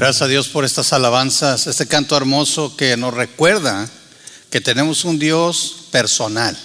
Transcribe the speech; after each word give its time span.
Gracias 0.00 0.22
a 0.22 0.28
Dios 0.28 0.48
por 0.48 0.64
estas 0.64 0.94
alabanzas, 0.94 1.66
este 1.66 1.86
canto 1.86 2.16
hermoso 2.16 2.74
que 2.74 2.96
nos 2.96 3.12
recuerda 3.12 3.86
que 4.48 4.62
tenemos 4.62 5.04
un 5.04 5.18
Dios 5.18 5.88
personal, 5.90 6.56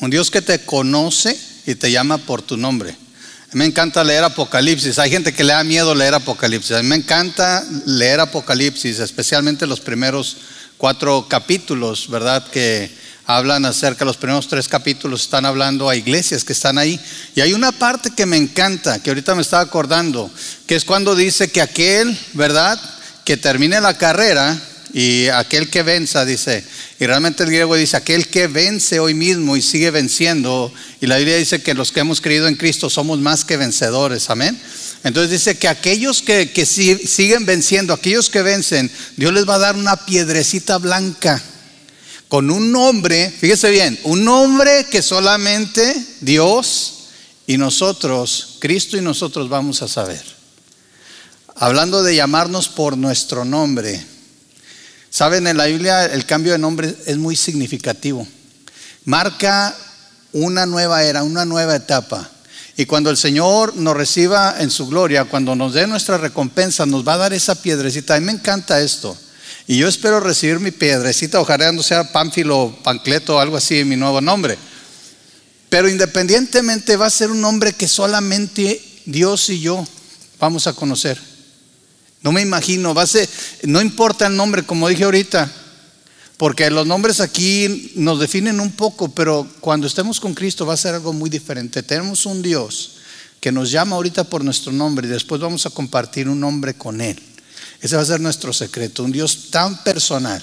un 0.00 0.10
Dios 0.10 0.32
que 0.32 0.42
te 0.42 0.58
conoce 0.64 1.38
y 1.64 1.76
te 1.76 1.92
llama 1.92 2.18
por 2.18 2.42
tu 2.42 2.56
nombre. 2.56 2.90
A 2.90 3.52
mí 3.52 3.58
me 3.60 3.66
encanta 3.66 4.02
leer 4.02 4.24
Apocalipsis. 4.24 4.98
Hay 4.98 5.12
gente 5.12 5.32
que 5.32 5.44
le 5.44 5.52
da 5.52 5.62
miedo 5.62 5.94
leer 5.94 6.14
Apocalipsis. 6.14 6.72
A 6.72 6.82
mí 6.82 6.88
me 6.88 6.96
encanta 6.96 7.64
leer 7.86 8.18
Apocalipsis, 8.18 8.98
especialmente 8.98 9.64
los 9.64 9.78
primeros 9.78 10.36
cuatro 10.76 11.26
capítulos, 11.28 12.10
¿verdad? 12.10 12.44
Que 12.48 12.90
hablan 13.36 13.64
acerca, 13.64 14.04
los 14.04 14.16
primeros 14.16 14.48
tres 14.48 14.68
capítulos 14.68 15.22
están 15.22 15.46
hablando 15.46 15.88
a 15.88 15.96
iglesias 15.96 16.44
que 16.44 16.52
están 16.52 16.78
ahí. 16.78 17.00
Y 17.34 17.40
hay 17.40 17.52
una 17.52 17.72
parte 17.72 18.10
que 18.10 18.26
me 18.26 18.36
encanta, 18.36 19.02
que 19.02 19.10
ahorita 19.10 19.34
me 19.34 19.42
estaba 19.42 19.62
acordando, 19.62 20.30
que 20.66 20.76
es 20.76 20.84
cuando 20.84 21.14
dice 21.14 21.50
que 21.50 21.60
aquel, 21.60 22.16
¿verdad? 22.34 22.80
Que 23.24 23.36
termine 23.36 23.80
la 23.80 23.96
carrera 23.96 24.60
y 24.92 25.28
aquel 25.28 25.70
que 25.70 25.82
venza, 25.82 26.24
dice, 26.24 26.64
y 26.98 27.06
realmente 27.06 27.44
el 27.44 27.50
griego 27.50 27.76
dice, 27.76 27.96
aquel 27.96 28.26
que 28.26 28.48
vence 28.48 28.98
hoy 28.98 29.14
mismo 29.14 29.56
y 29.56 29.62
sigue 29.62 29.90
venciendo, 29.90 30.72
y 31.00 31.06
la 31.06 31.18
Biblia 31.18 31.36
dice 31.36 31.62
que 31.62 31.74
los 31.74 31.92
que 31.92 32.00
hemos 32.00 32.20
creído 32.20 32.48
en 32.48 32.56
Cristo 32.56 32.90
somos 32.90 33.20
más 33.20 33.44
que 33.44 33.56
vencedores, 33.56 34.30
amén. 34.30 34.60
Entonces 35.04 35.30
dice 35.30 35.56
que 35.56 35.68
aquellos 35.68 36.22
que, 36.22 36.50
que 36.50 36.66
siguen 36.66 37.46
venciendo, 37.46 37.94
aquellos 37.94 38.28
que 38.28 38.42
vencen, 38.42 38.90
Dios 39.16 39.32
les 39.32 39.48
va 39.48 39.54
a 39.54 39.60
dar 39.60 39.76
una 39.76 39.96
piedrecita 40.04 40.78
blanca 40.78 41.42
con 42.30 42.50
un 42.50 42.72
nombre, 42.72 43.28
fíjese 43.28 43.70
bien, 43.70 44.00
un 44.04 44.24
nombre 44.24 44.86
que 44.90 45.02
solamente 45.02 46.06
Dios 46.22 47.08
y 47.46 47.58
nosotros, 47.58 48.56
Cristo 48.60 48.96
y 48.96 49.02
nosotros 49.02 49.50
vamos 49.50 49.82
a 49.82 49.88
saber. 49.88 50.24
Hablando 51.56 52.02
de 52.02 52.14
llamarnos 52.14 52.68
por 52.68 52.96
nuestro 52.96 53.44
nombre, 53.44 54.02
Saben, 55.10 55.48
en 55.48 55.56
la 55.56 55.66
Biblia 55.66 56.04
el 56.04 56.24
cambio 56.24 56.52
de 56.52 56.58
nombre 56.58 56.94
es 57.04 57.18
muy 57.18 57.34
significativo. 57.34 58.26
Marca 59.04 59.76
una 60.32 60.66
nueva 60.66 61.02
era, 61.02 61.24
una 61.24 61.44
nueva 61.44 61.74
etapa. 61.74 62.30
Y 62.76 62.86
cuando 62.86 63.10
el 63.10 63.16
Señor 63.16 63.76
nos 63.76 63.96
reciba 63.96 64.54
en 64.60 64.70
su 64.70 64.86
gloria, 64.86 65.24
cuando 65.24 65.56
nos 65.56 65.74
dé 65.74 65.88
nuestra 65.88 66.16
recompensa, 66.16 66.86
nos 66.86 67.06
va 67.06 67.14
a 67.14 67.18
dar 67.18 67.32
esa 67.32 67.60
piedrecita. 67.60 68.14
A 68.14 68.20
mí 68.20 68.26
me 68.26 68.32
encanta 68.32 68.80
esto. 68.80 69.18
Y 69.70 69.76
yo 69.76 69.86
espero 69.86 70.18
recibir 70.18 70.58
mi 70.58 70.72
piedrecita, 70.72 71.40
ojalá 71.40 71.70
no 71.70 71.84
sea 71.84 72.10
Pánfilo, 72.10 72.76
Pancleto 72.82 73.36
o 73.36 73.38
algo 73.38 73.56
así, 73.56 73.84
mi 73.84 73.94
nuevo 73.94 74.20
nombre. 74.20 74.58
Pero 75.68 75.88
independientemente 75.88 76.96
va 76.96 77.06
a 77.06 77.10
ser 77.10 77.30
un 77.30 77.40
nombre 77.40 77.72
que 77.72 77.86
solamente 77.86 78.82
Dios 79.06 79.48
y 79.48 79.60
yo 79.60 79.86
vamos 80.40 80.66
a 80.66 80.72
conocer. 80.72 81.20
No 82.20 82.32
me 82.32 82.40
imagino, 82.40 82.94
va 82.94 83.02
a 83.02 83.06
ser, 83.06 83.28
no 83.62 83.80
importa 83.80 84.26
el 84.26 84.34
nombre, 84.34 84.64
como 84.64 84.88
dije 84.88 85.04
ahorita, 85.04 85.48
porque 86.36 86.68
los 86.68 86.88
nombres 86.88 87.20
aquí 87.20 87.92
nos 87.94 88.18
definen 88.18 88.58
un 88.58 88.72
poco, 88.72 89.14
pero 89.14 89.46
cuando 89.60 89.86
estemos 89.86 90.18
con 90.18 90.34
Cristo 90.34 90.66
va 90.66 90.74
a 90.74 90.78
ser 90.78 90.96
algo 90.96 91.12
muy 91.12 91.30
diferente. 91.30 91.84
Tenemos 91.84 92.26
un 92.26 92.42
Dios 92.42 92.96
que 93.40 93.52
nos 93.52 93.70
llama 93.70 93.94
ahorita 93.94 94.24
por 94.24 94.42
nuestro 94.42 94.72
nombre 94.72 95.06
y 95.06 95.10
después 95.10 95.40
vamos 95.40 95.64
a 95.64 95.70
compartir 95.70 96.28
un 96.28 96.40
nombre 96.40 96.74
con 96.74 97.00
Él. 97.00 97.22
Ese 97.80 97.96
va 97.96 98.02
a 98.02 98.06
ser 98.06 98.20
nuestro 98.20 98.52
secreto, 98.52 99.04
un 99.04 99.12
Dios 99.12 99.50
tan 99.50 99.82
personal 99.82 100.42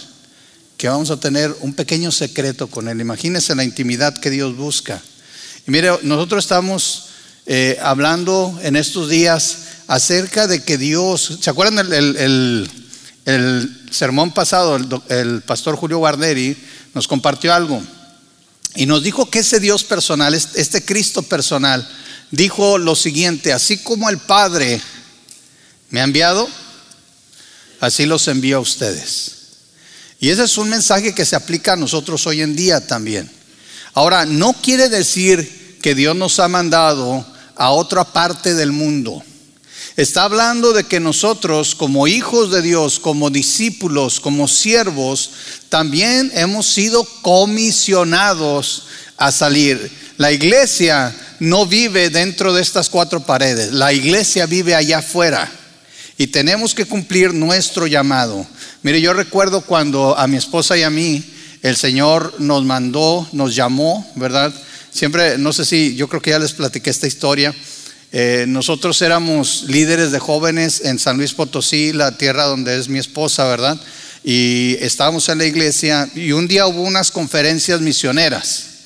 que 0.77 0.88
vamos 0.88 1.09
a 1.09 1.19
tener 1.19 1.55
un 1.61 1.73
pequeño 1.73 2.11
secreto 2.11 2.67
con 2.67 2.88
Él. 2.88 3.02
Imagínense 3.02 3.55
la 3.55 3.63
intimidad 3.63 4.17
que 4.17 4.30
Dios 4.30 4.55
busca. 4.55 5.02
Y 5.67 5.71
mire, 5.71 5.91
nosotros 6.03 6.43
estamos 6.43 7.08
eh, 7.45 7.77
hablando 7.81 8.59
en 8.61 8.75
estos 8.75 9.09
días 9.09 9.58
acerca 9.88 10.47
de 10.47 10.63
que 10.63 10.77
Dios, 10.77 11.39
¿se 11.41 11.49
acuerdan 11.49 11.80
el, 11.93 12.69
sermón 13.91 14.33
pasado? 14.33 14.77
El, 15.09 15.41
pastor 15.41 15.75
Julio 15.75 15.97
Guarderi 15.97 16.58
nos 16.93 17.08
compartió 17.08 17.53
algo 17.53 17.81
y 18.75 18.85
nos 18.85 19.02
dijo 19.03 19.30
que 19.30 19.39
ese 19.39 19.59
Dios 19.59 19.83
personal, 19.83 20.33
este 20.33 20.83
Cristo 20.86 21.23
personal, 21.23 21.87
dijo 22.31 22.77
lo 22.77 22.95
siguiente, 22.95 23.54
así 23.54 23.77
como 23.77 24.09
el 24.09 24.17
Padre 24.17 24.81
me 25.89 26.02
ha 26.02 26.04
enviado, 26.04 26.48
así 27.80 28.05
los 28.05 28.27
envío 28.27 28.58
a 28.58 28.61
ustedes. 28.61 29.32
Y 30.20 30.30
ese 30.30 30.43
es 30.43 30.58
un 30.58 30.70
mensaje 30.70 31.14
que 31.14 31.26
se 31.26 31.36
aplica 31.36 31.73
a 31.73 31.77
nosotros 31.77 32.26
hoy 32.26 32.42
en 32.42 32.55
día 32.55 32.86
también. 32.86 33.30
Ahora, 33.93 34.26
no 34.26 34.54
quiere 34.54 34.89
decir 34.89 35.77
que 35.82 35.95
Dios 35.95 36.16
nos 36.16 36.39
ha 36.39 36.48
mandado 36.48 37.26
a 37.55 37.71
otra 37.71 38.04
parte 38.04 38.55
del 38.55 38.71
mundo. 38.71 39.23
Está 39.95 40.23
hablando 40.23 40.73
de 40.73 40.83
que 40.83 40.99
nosotros 40.99 41.73
como 41.73 42.08
hijos 42.08 42.52
de 42.52 42.61
Dios, 42.61 42.99
como 42.99 43.30
discípulos, 43.30 44.20
como 44.20 44.48
siervos, 44.48 45.32
también 45.70 46.32
hemos 46.36 46.67
sido 46.67 47.04
comisionados 47.21 48.83
a 49.17 49.32
salir. 49.32 49.92
La 50.17 50.32
iglesia 50.32 51.16
no 51.39 51.66
vive 51.66 52.10
dentro 52.11 52.54
de 52.54 52.61
estas 52.61 52.89
cuatro 52.89 53.21
paredes, 53.21 53.71
la 53.71 53.93
iglesia 53.93 54.45
vive 54.45 54.76
allá 54.76 54.99
afuera 54.99 55.52
y 56.17 56.28
tenemos 56.28 56.73
que 56.73 56.86
cumplir 56.86 57.33
nuestro 57.33 57.88
llamado. 57.88 58.45
Mire, 58.83 59.00
yo 59.02 59.14
recuerdo 59.14 59.61
cuando 59.61 60.17
a 60.17 60.28
mi 60.28 60.38
esposa 60.38 60.78
y 60.78 60.83
a 60.83 60.89
mí 60.89 61.23
el 61.61 61.76
Señor 61.76 62.36
nos 62.39 62.64
mandó, 62.66 63.28
nos 63.32 63.55
llamó, 63.55 64.10
¿verdad? 64.16 64.54
Siempre, 64.92 65.38
no 65.38 65.54
sé 65.54 65.66
si, 65.66 65.95
yo 65.95 66.08
creo 66.08 66.22
que 66.22 66.32
ya 66.32 66.39
les 66.39 66.54
platiqué 66.54 66.89
esta 66.89 67.08
historia. 67.08 67.54
Eh, 68.11 68.45
nosotros 68.48 69.02
éramos 69.02 69.66
líderes 69.67 70.11
de 70.11 70.20
jóvenes 70.20 70.82
en 70.86 70.98
San 70.98 71.17
Luis 71.17 71.33
Potosí, 71.33 71.94
la 71.94 72.17
tierra 72.17 72.45
donde 72.45 72.78
es 72.78 72.89
mi 72.89 72.98
esposa, 72.98 73.45
¿verdad? 73.45 73.80
Y 74.23 74.76
estábamos 74.80 75.30
en 75.30 75.38
la 75.38 75.45
iglesia 75.45 76.10
y 76.16 76.32
un 76.32 76.48
día 76.48 76.67
hubo 76.67 76.82
unas 76.82 77.11
conferencias 77.11 77.82
misioneras. 77.82 78.77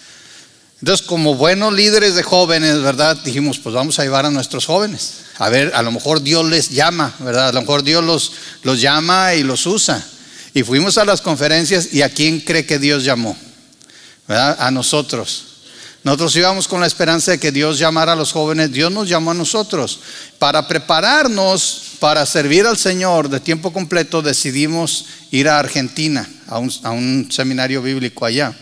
Entonces, 0.82 1.06
como 1.06 1.36
buenos 1.36 1.74
líderes 1.74 2.16
de 2.16 2.24
jóvenes, 2.24 2.82
¿verdad? 2.82 3.16
Dijimos, 3.24 3.60
pues 3.60 3.74
vamos 3.76 4.00
a 4.00 4.04
llevar 4.04 4.26
a 4.26 4.32
nuestros 4.32 4.66
jóvenes. 4.66 5.22
A 5.38 5.50
ver, 5.50 5.72
a 5.76 5.82
lo 5.84 5.92
mejor 5.92 6.22
Dios 6.22 6.46
les 6.50 6.70
llama, 6.70 7.14
¿verdad? 7.20 7.50
A 7.50 7.52
lo 7.52 7.62
mejor 7.62 7.84
Dios 7.84 8.04
los, 8.04 8.34
los 8.64 8.82
llama 8.82 9.36
y 9.36 9.44
los 9.44 9.66
usa. 9.68 10.04
Y 10.54 10.64
fuimos 10.64 10.98
a 10.98 11.06
las 11.06 11.22
conferencias 11.22 11.94
y 11.94 12.02
a 12.02 12.10
quién 12.10 12.40
cree 12.40 12.66
que 12.66 12.80
Dios 12.80 13.04
llamó, 13.04 13.38
¿verdad? 14.28 14.58
A 14.60 14.72
nosotros. 14.72 15.46
Nosotros 16.04 16.36
íbamos 16.36 16.68
con 16.68 16.82
la 16.82 16.88
esperanza 16.88 17.32
de 17.32 17.40
que 17.40 17.52
Dios 17.52 17.78
llamara 17.78 18.14
a 18.14 18.16
los 18.16 18.32
jóvenes, 18.32 18.72
Dios 18.72 18.92
nos 18.92 19.08
llamó 19.08 19.32
a 19.32 19.36
nosotros. 19.36 20.00
Para 20.40 20.68
prepararnos 20.68 21.92
para 22.00 22.26
servir 22.26 22.66
al 22.66 22.78
Señor 22.78 23.30
de 23.30 23.40
tiempo 23.40 23.72
completo, 23.72 24.24
decidimos 24.24 25.06
ir 25.30 25.48
a 25.48 25.60
Argentina, 25.60 26.28
a 26.48 26.58
un, 26.58 27.28
seminario 27.32 27.84
bíblico 27.84 28.26
allá. 28.26 28.56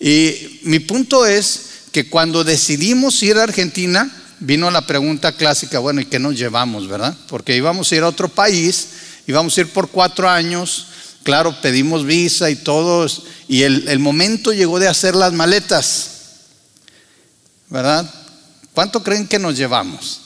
Y 0.00 0.60
mi 0.62 0.80
punto 0.80 1.26
es 1.26 1.60
que 1.92 2.08
cuando 2.08 2.44
decidimos 2.44 3.22
ir 3.22 3.36
a 3.36 3.44
Argentina, 3.44 4.10
vino 4.40 4.70
la 4.70 4.86
pregunta 4.86 5.32
clásica, 5.32 5.78
bueno, 5.78 6.00
¿y 6.00 6.06
qué 6.06 6.18
nos 6.18 6.36
llevamos, 6.38 6.88
verdad? 6.88 7.16
Porque 7.28 7.56
íbamos 7.56 7.90
a 7.90 7.96
ir 7.96 8.02
a 8.02 8.08
otro 8.08 8.28
país, 8.28 8.88
íbamos 9.26 9.56
a 9.56 9.60
ir 9.62 9.68
por 9.68 9.88
cuatro 9.88 10.28
años, 10.28 10.86
claro, 11.22 11.60
pedimos 11.60 12.04
visa 12.04 12.50
y 12.50 12.56
todo, 12.56 13.06
y 13.48 13.62
el 13.62 13.98
momento 13.98 14.52
llegó 14.52 14.78
de 14.78 14.88
hacer 14.88 15.16
las 15.16 15.32
maletas. 15.32 16.18
¿verdad? 17.68 18.08
¿Cuánto 18.72 19.02
creen 19.02 19.26
que 19.26 19.38
nos 19.38 19.56
llevamos? 19.56 20.20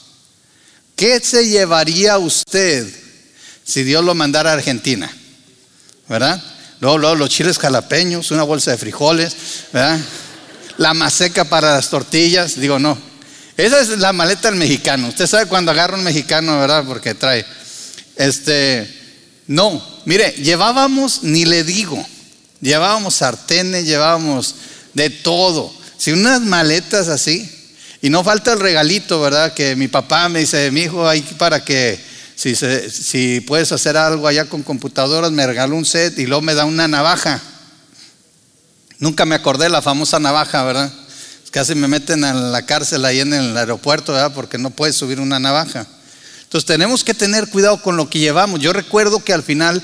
¿Qué 0.94 1.18
se 1.20 1.48
llevaría 1.48 2.18
usted 2.18 2.92
si 3.64 3.82
Dios 3.82 4.04
lo 4.04 4.14
mandara 4.14 4.50
a 4.50 4.54
Argentina? 4.54 5.10
¿Verdad? 6.08 6.42
Luego, 6.82 6.98
luego 6.98 7.14
los 7.14 7.30
chiles 7.30 7.60
jalapeños, 7.60 8.32
una 8.32 8.42
bolsa 8.42 8.72
de 8.72 8.76
frijoles. 8.76 9.36
La 10.78 10.94
maseca 10.94 11.44
para 11.44 11.76
las 11.76 11.88
tortillas, 11.88 12.58
digo, 12.58 12.80
no. 12.80 12.98
Esa 13.56 13.80
es 13.80 13.90
la 14.00 14.12
maleta 14.12 14.50
del 14.50 14.58
mexicano. 14.58 15.06
Usted 15.06 15.28
sabe 15.28 15.46
cuando 15.46 15.70
agarra 15.70 15.96
un 15.96 16.02
mexicano, 16.02 16.58
¿verdad? 16.58 16.82
Porque 16.84 17.14
trae. 17.14 17.46
Este, 18.16 18.92
no, 19.46 19.80
mire, 20.06 20.32
llevábamos, 20.32 21.22
ni 21.22 21.44
le 21.44 21.62
digo, 21.62 22.04
llevábamos 22.60 23.14
sartenes, 23.14 23.86
llevábamos 23.86 24.56
de 24.92 25.08
todo. 25.08 25.72
Si 25.96 26.10
unas 26.10 26.40
maletas 26.40 27.06
así, 27.06 27.48
y 28.00 28.10
no 28.10 28.24
falta 28.24 28.54
el 28.54 28.58
regalito, 28.58 29.20
¿verdad? 29.20 29.54
Que 29.54 29.76
mi 29.76 29.86
papá 29.86 30.28
me 30.28 30.40
dice, 30.40 30.72
mi 30.72 30.80
hijo, 30.80 31.08
hay 31.08 31.22
para 31.38 31.64
que, 31.64 32.00
si, 32.42 32.90
si 32.90 33.40
puedes 33.40 33.70
hacer 33.70 33.96
algo 33.96 34.26
allá 34.26 34.46
con 34.46 34.62
computadoras, 34.64 35.30
me 35.30 35.46
regaló 35.46 35.76
un 35.76 35.84
set 35.84 36.18
y 36.18 36.26
luego 36.26 36.42
me 36.42 36.54
da 36.54 36.64
una 36.64 36.88
navaja. 36.88 37.40
Nunca 38.98 39.24
me 39.24 39.36
acordé 39.36 39.64
de 39.64 39.70
la 39.70 39.82
famosa 39.82 40.18
navaja, 40.18 40.64
¿verdad? 40.64 40.92
Casi 41.52 41.74
me 41.74 41.86
meten 41.86 42.24
a 42.24 42.34
la 42.34 42.66
cárcel 42.66 43.04
ahí 43.04 43.20
en 43.20 43.32
el 43.32 43.56
aeropuerto, 43.56 44.12
¿verdad? 44.12 44.32
Porque 44.34 44.58
no 44.58 44.70
puedes 44.70 44.96
subir 44.96 45.20
una 45.20 45.38
navaja. 45.38 45.86
Entonces 46.42 46.66
tenemos 46.66 47.04
que 47.04 47.14
tener 47.14 47.48
cuidado 47.48 47.80
con 47.80 47.96
lo 47.96 48.10
que 48.10 48.18
llevamos. 48.18 48.58
Yo 48.58 48.72
recuerdo 48.72 49.22
que 49.22 49.32
al 49.32 49.42
final 49.42 49.82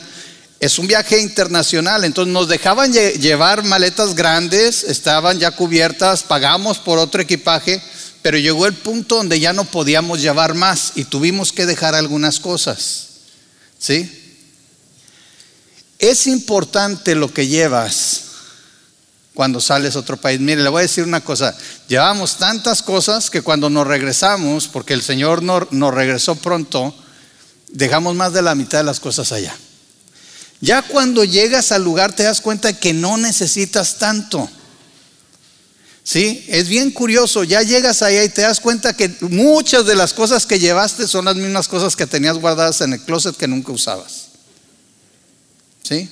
es 0.59 0.79
un 0.81 0.89
viaje 0.89 1.21
internacional, 1.21 2.05
entonces 2.05 2.33
nos 2.33 2.49
dejaban 2.49 2.93
llevar 2.93 3.63
maletas 3.63 4.17
grandes, 4.17 4.83
estaban 4.83 5.39
ya 5.39 5.53
cubiertas, 5.53 6.25
pagamos 6.25 6.79
por 6.79 6.99
otro 6.99 7.23
equipaje, 7.23 7.81
pero 8.29 8.37
llegó 8.37 8.67
el 8.67 8.75
punto 8.75 9.17
donde 9.17 9.41
ya 9.41 9.55
no 9.55 9.65
podíamos 9.65 10.21
llevar 10.21 10.53
más 10.53 10.93
y 10.97 11.05
tuvimos 11.05 11.51
que 11.51 11.65
dejar 11.65 11.95
algunas 11.95 12.41
cosas. 12.41 13.07
¿Sí? 13.79 14.37
Es 15.99 16.27
importante 16.27 17.15
lo 17.15 17.33
que 17.33 17.47
llevas 17.47 18.25
cuando 19.33 19.63
sales 19.63 19.97
a 19.97 20.01
otro 20.01 20.19
país. 20.19 20.41
Mire, 20.41 20.63
le 20.63 20.69
voy 20.69 20.81
a 20.81 20.83
decir 20.83 21.05
una 21.05 21.23
cosa. 21.23 21.57
Llevamos 21.89 22.37
tantas 22.37 22.83
cosas 22.83 23.31
que 23.31 23.41
cuando 23.41 23.71
nos 23.71 23.87
regresamos, 23.87 24.69
porque 24.69 24.93
el 24.93 25.01
Señor 25.01 25.43
nos, 25.43 25.95
regresó 25.95 26.35
pronto, 26.35 26.95
dejamos 27.69 28.15
más 28.15 28.35
de 28.35 28.43
la 28.43 28.55
mitad 28.55 28.77
de 28.77 28.85
las 28.85 29.01
cosas 29.01 29.33
allá. 29.33 29.57
Ya 30.61 30.83
cuando 30.83 31.25
llegas 31.25 31.73
al 31.73 31.83
lugar 31.83 32.13
te 32.13 32.25
das 32.25 32.43
cuenta 32.43 32.79
que 32.79 32.93
no 32.93 33.17
necesitas 33.17 33.97
tanto. 33.97 34.51
¿Sí? 36.09 36.43
Es 36.49 36.71
bien 36.71 36.91
curioso, 36.91 37.45
ya 37.45 37.61
llegas 37.61 38.01
allá 38.01 38.25
y 38.25 38.31
te 38.31 38.41
das 38.41 38.61
cuenta 38.61 38.97
que 38.97 39.15
muchas 39.21 39.85
de 39.85 39.95
las 39.95 40.15
cosas 40.15 40.47
que 40.47 40.59
llevaste 40.59 41.07
son 41.07 41.27
las 41.27 41.37
mismas 41.37 41.69
cosas 41.69 41.97
que 41.97 42.07
tenías 42.07 42.39
guardadas 42.39 42.81
en 42.81 42.95
el 42.95 43.01
closet 43.03 43.37
que 43.37 43.47
nunca 43.47 43.73
usabas. 43.73 44.29
¿Sí? 45.83 46.09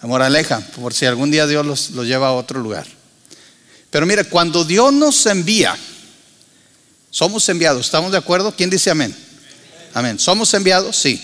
Moraleja, 0.00 0.60
por 0.80 0.94
si 0.94 1.04
algún 1.04 1.30
día 1.30 1.46
Dios 1.46 1.66
los, 1.66 1.90
los 1.90 2.06
lleva 2.06 2.28
a 2.28 2.32
otro 2.32 2.58
lugar. 2.58 2.86
Pero 3.90 4.06
mire, 4.06 4.24
cuando 4.24 4.64
Dios 4.64 4.94
nos 4.94 5.26
envía, 5.26 5.76
somos 7.10 7.46
enviados, 7.50 7.84
¿estamos 7.84 8.12
de 8.12 8.16
acuerdo? 8.16 8.56
¿Quién 8.56 8.70
dice 8.70 8.88
amén? 8.88 9.14
Amén. 9.92 10.18
¿Somos 10.18 10.54
enviados? 10.54 10.96
Sí. 10.96 11.22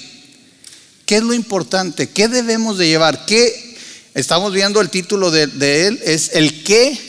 ¿Qué 1.06 1.17
es 1.17 1.23
lo 1.23 1.33
importante? 1.33 2.11
¿Qué 2.11 2.29
debemos 2.29 2.77
de 2.77 2.87
llevar? 2.87 3.25
¿Qué? 3.25 3.79
Estamos 4.12 4.53
viendo 4.53 4.83
el 4.83 4.91
título 4.91 5.31
de, 5.31 5.47
de 5.47 5.87
él, 5.87 6.01
es 6.05 6.33
el 6.35 6.65
qué 6.65 7.04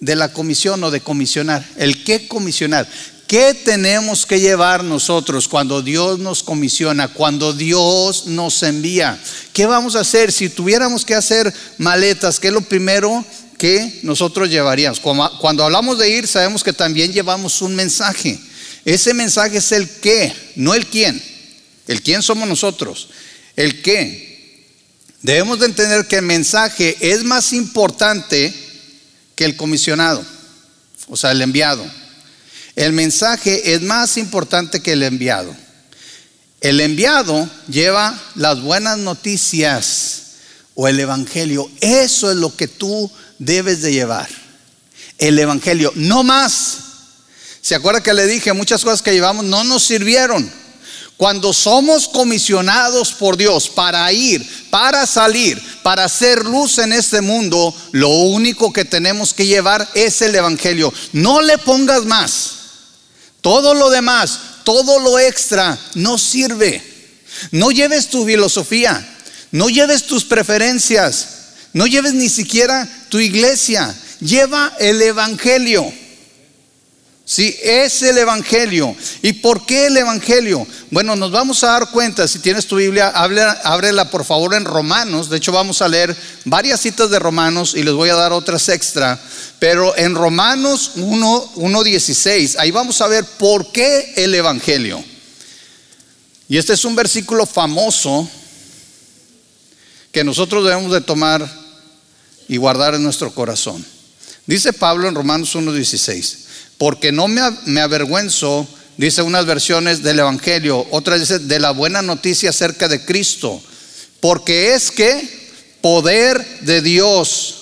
de 0.00 0.16
la 0.16 0.32
comisión 0.32 0.82
o 0.84 0.90
de 0.90 1.00
comisionar. 1.00 1.66
El 1.76 2.04
qué 2.04 2.28
comisionar. 2.28 2.88
¿Qué 3.26 3.54
tenemos 3.54 4.24
que 4.24 4.38
llevar 4.38 4.84
nosotros 4.84 5.48
cuando 5.48 5.82
Dios 5.82 6.20
nos 6.20 6.44
comisiona, 6.44 7.08
cuando 7.08 7.52
Dios 7.52 8.26
nos 8.26 8.62
envía? 8.62 9.20
¿Qué 9.52 9.66
vamos 9.66 9.96
a 9.96 10.00
hacer 10.00 10.30
si 10.30 10.48
tuviéramos 10.48 11.04
que 11.04 11.14
hacer 11.14 11.52
maletas? 11.78 12.38
¿Qué 12.38 12.48
es 12.48 12.52
lo 12.54 12.60
primero 12.60 13.24
que 13.58 13.98
nosotros 14.04 14.48
llevaríamos? 14.48 15.00
Cuando 15.00 15.64
hablamos 15.64 15.98
de 15.98 16.08
ir, 16.08 16.28
sabemos 16.28 16.62
que 16.62 16.72
también 16.72 17.12
llevamos 17.12 17.62
un 17.62 17.74
mensaje. 17.74 18.38
Ese 18.84 19.12
mensaje 19.12 19.56
es 19.56 19.72
el 19.72 19.88
qué, 19.88 20.32
no 20.54 20.72
el 20.72 20.86
quién. 20.86 21.20
El 21.88 22.02
quién 22.02 22.22
somos 22.22 22.48
nosotros. 22.48 23.08
El 23.56 23.82
qué. 23.82 24.26
Debemos 25.22 25.58
de 25.58 25.66
entender 25.66 26.06
que 26.06 26.16
el 26.16 26.22
mensaje 26.22 26.96
es 27.00 27.24
más 27.24 27.52
importante 27.52 28.54
que 29.36 29.44
el 29.44 29.56
comisionado, 29.56 30.24
o 31.06 31.16
sea, 31.16 31.30
el 31.30 31.42
enviado. 31.42 31.86
El 32.74 32.92
mensaje 32.92 33.74
es 33.74 33.82
más 33.82 34.16
importante 34.16 34.80
que 34.80 34.92
el 34.92 35.02
enviado. 35.02 35.54
El 36.60 36.80
enviado 36.80 37.48
lleva 37.68 38.18
las 38.34 38.60
buenas 38.60 38.98
noticias 38.98 40.22
o 40.74 40.88
el 40.88 40.98
evangelio. 40.98 41.70
Eso 41.80 42.30
es 42.30 42.36
lo 42.36 42.54
que 42.56 42.66
tú 42.66 43.10
debes 43.38 43.82
de 43.82 43.92
llevar. 43.92 44.28
El 45.18 45.38
evangelio, 45.38 45.92
no 45.94 46.22
más. 46.22 46.78
¿Se 47.60 47.74
acuerda 47.74 48.02
que 48.02 48.14
le 48.14 48.26
dije 48.26 48.52
muchas 48.52 48.82
cosas 48.82 49.02
que 49.02 49.12
llevamos 49.12 49.44
no 49.44 49.64
nos 49.64 49.84
sirvieron? 49.84 50.50
Cuando 51.16 51.54
somos 51.54 52.08
comisionados 52.08 53.12
por 53.12 53.38
Dios 53.38 53.70
para 53.70 54.12
ir, 54.12 54.46
para 54.68 55.06
salir, 55.06 55.60
para 55.82 56.04
hacer 56.04 56.44
luz 56.44 56.76
en 56.78 56.92
este 56.92 57.22
mundo, 57.22 57.74
lo 57.92 58.10
único 58.10 58.70
que 58.70 58.84
tenemos 58.84 59.32
que 59.32 59.46
llevar 59.46 59.88
es 59.94 60.20
el 60.20 60.34
Evangelio. 60.34 60.92
No 61.12 61.40
le 61.40 61.56
pongas 61.56 62.04
más. 62.04 62.50
Todo 63.40 63.72
lo 63.72 63.88
demás, 63.88 64.38
todo 64.64 64.98
lo 64.98 65.18
extra 65.18 65.78
no 65.94 66.18
sirve. 66.18 66.82
No 67.50 67.70
lleves 67.70 68.08
tu 68.08 68.26
filosofía, 68.26 69.06
no 69.52 69.68
lleves 69.68 70.06
tus 70.06 70.24
preferencias, 70.24 71.28
no 71.72 71.86
lleves 71.86 72.12
ni 72.12 72.28
siquiera 72.28 72.88
tu 73.08 73.20
iglesia. 73.20 73.94
Lleva 74.20 74.74
el 74.80 75.00
Evangelio. 75.00 75.90
Sí, 77.28 77.56
es 77.60 78.02
el 78.02 78.18
Evangelio. 78.18 78.94
¿Y 79.20 79.32
por 79.32 79.66
qué 79.66 79.86
el 79.86 79.96
Evangelio? 79.96 80.64
Bueno, 80.92 81.16
nos 81.16 81.32
vamos 81.32 81.64
a 81.64 81.72
dar 81.72 81.90
cuenta, 81.90 82.28
si 82.28 82.38
tienes 82.38 82.68
tu 82.68 82.76
Biblia, 82.76 83.08
ábrela 83.08 84.08
por 84.10 84.24
favor 84.24 84.54
en 84.54 84.64
Romanos. 84.64 85.28
De 85.28 85.38
hecho, 85.38 85.50
vamos 85.50 85.82
a 85.82 85.88
leer 85.88 86.16
varias 86.44 86.80
citas 86.80 87.10
de 87.10 87.18
Romanos 87.18 87.74
y 87.74 87.82
les 87.82 87.94
voy 87.94 88.10
a 88.10 88.14
dar 88.14 88.32
otras 88.32 88.68
extra. 88.68 89.20
Pero 89.58 89.96
en 89.96 90.14
Romanos 90.14 90.92
1, 90.94 91.82
16, 91.82 92.58
ahí 92.60 92.70
vamos 92.70 93.00
a 93.00 93.08
ver 93.08 93.24
por 93.24 93.72
qué 93.72 94.14
el 94.16 94.32
Evangelio. 94.32 95.02
Y 96.48 96.58
este 96.58 96.74
es 96.74 96.84
un 96.84 96.94
versículo 96.94 97.44
famoso 97.44 98.30
que 100.12 100.22
nosotros 100.22 100.64
debemos 100.64 100.92
de 100.92 101.00
tomar 101.00 101.44
y 102.46 102.56
guardar 102.56 102.94
en 102.94 103.02
nuestro 103.02 103.34
corazón. 103.34 103.84
Dice 104.46 104.72
Pablo 104.72 105.08
en 105.08 105.16
Romanos 105.16 105.56
1.16 105.56 106.45
porque 106.78 107.12
no 107.12 107.28
me, 107.28 107.80
avergüenzo, 107.80 108.66
dice 108.96 109.22
unas 109.22 109.46
versiones 109.46 110.02
del 110.02 110.18
Evangelio, 110.18 110.86
otras 110.90 111.20
dice 111.20 111.38
de 111.38 111.60
la 111.60 111.70
buena 111.70 112.02
noticia 112.02 112.50
acerca 112.50 112.88
de 112.88 113.04
Cristo, 113.04 113.62
porque 114.20 114.74
es 114.74 114.90
que 114.90 115.46
poder 115.80 116.44
de 116.60 116.82
Dios 116.82 117.54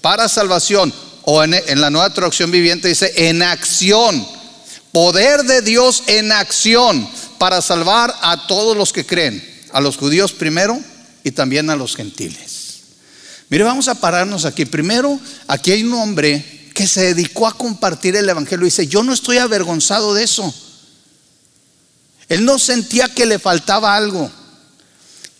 para 0.00 0.28
salvación, 0.28 0.92
o 1.22 1.42
en, 1.44 1.54
en 1.54 1.80
la 1.80 1.90
nueva 1.90 2.12
traducción 2.12 2.50
viviente 2.50 2.88
dice 2.88 3.12
en 3.16 3.42
acción, 3.42 4.26
poder 4.92 5.44
de 5.44 5.62
Dios 5.62 6.04
en 6.06 6.32
acción 6.32 7.08
para 7.38 7.62
salvar 7.62 8.14
a 8.22 8.46
todos 8.46 8.76
los 8.76 8.92
que 8.92 9.06
creen, 9.06 9.42
a 9.72 9.80
los 9.80 9.96
judíos 9.96 10.32
primero 10.32 10.78
y 11.24 11.30
también 11.30 11.70
a 11.70 11.76
los 11.76 11.96
gentiles. 11.96 12.58
Mire, 13.50 13.64
vamos 13.64 13.88
a 13.88 13.94
pararnos 13.94 14.44
aquí. 14.44 14.66
Primero, 14.66 15.18
aquí 15.46 15.72
hay 15.72 15.82
un 15.82 15.94
hombre 15.94 16.57
que 16.78 16.86
se 16.86 17.12
dedicó 17.12 17.48
a 17.48 17.58
compartir 17.58 18.14
el 18.14 18.28
Evangelio. 18.28 18.64
Dice, 18.64 18.86
yo 18.86 19.02
no 19.02 19.12
estoy 19.12 19.38
avergonzado 19.38 20.14
de 20.14 20.22
eso. 20.22 20.54
Él 22.28 22.44
no 22.44 22.56
sentía 22.56 23.12
que 23.12 23.26
le 23.26 23.40
faltaba 23.40 23.96
algo. 23.96 24.30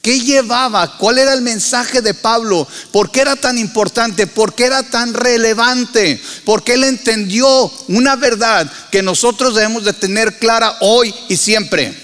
¿Qué 0.02 0.18
llevaba? 0.18 0.98
¿Cuál 0.98 1.18
era 1.18 1.32
el 1.32 1.42
mensaje 1.42 2.02
de 2.02 2.12
Pablo? 2.12 2.66
¿Por 2.90 3.12
qué 3.12 3.20
era 3.20 3.36
tan 3.36 3.56
importante? 3.56 4.26
¿Por 4.26 4.56
qué 4.56 4.64
era 4.64 4.82
tan 4.82 5.14
relevante? 5.14 6.20
Porque 6.44 6.74
él 6.74 6.82
entendió 6.82 7.72
una 7.86 8.16
verdad 8.16 8.68
que 8.90 9.04
nosotros 9.04 9.54
debemos 9.54 9.84
de 9.84 9.92
tener 9.92 10.40
clara 10.40 10.78
hoy 10.80 11.14
y 11.28 11.36
siempre. 11.36 11.94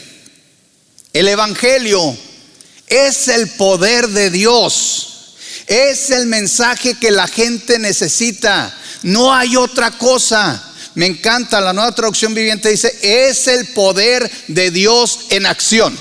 El 1.12 1.26
Evangelio 1.26 2.16
es 2.86 3.26
el 3.26 3.48
poder 3.48 4.06
de 4.10 4.30
Dios. 4.30 5.34
Es 5.66 6.10
el 6.10 6.26
mensaje 6.26 6.94
que 6.94 7.10
la 7.10 7.26
gente 7.26 7.80
necesita. 7.80 8.72
No 9.04 9.32
hay 9.32 9.54
otra 9.56 9.90
cosa. 9.92 10.62
Me 10.94 11.06
encanta, 11.06 11.60
la 11.60 11.72
nueva 11.72 11.92
traducción 11.92 12.34
viviente 12.34 12.70
dice, 12.70 12.98
es 13.02 13.46
el 13.48 13.68
poder 13.68 14.30
de 14.48 14.70
Dios 14.70 15.20
en 15.30 15.46
acción. 15.46 15.96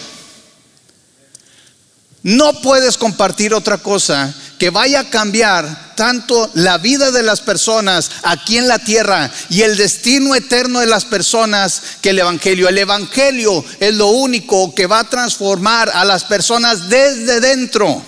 No 2.22 2.62
puedes 2.62 2.98
compartir 2.98 3.54
otra 3.54 3.78
cosa 3.78 4.34
que 4.58 4.70
vaya 4.70 5.02
a 5.02 5.10
cambiar 5.10 5.96
tanto 5.96 6.50
la 6.54 6.78
vida 6.78 7.12
de 7.12 7.24
las 7.24 7.42
personas 7.42 8.10
aquí 8.24 8.58
en 8.58 8.70
la 8.70 8.80
tierra 8.80 9.30
y 9.50 9.64
el 9.64 9.76
destino 9.76 10.34
eterno 10.34 10.80
de 10.80 10.86
las 10.86 11.04
personas 11.04 11.82
que 12.02 12.12
el 12.12 12.20
Evangelio. 12.20 12.70
El 12.70 12.78
Evangelio 12.78 13.66
es 13.82 13.94
lo 13.96 14.08
único 14.08 14.74
que 14.74 14.88
va 14.88 15.00
a 15.00 15.10
transformar 15.10 15.90
a 15.94 16.06
las 16.06 16.24
personas 16.24 16.88
desde 16.88 17.42
dentro. 17.42 18.02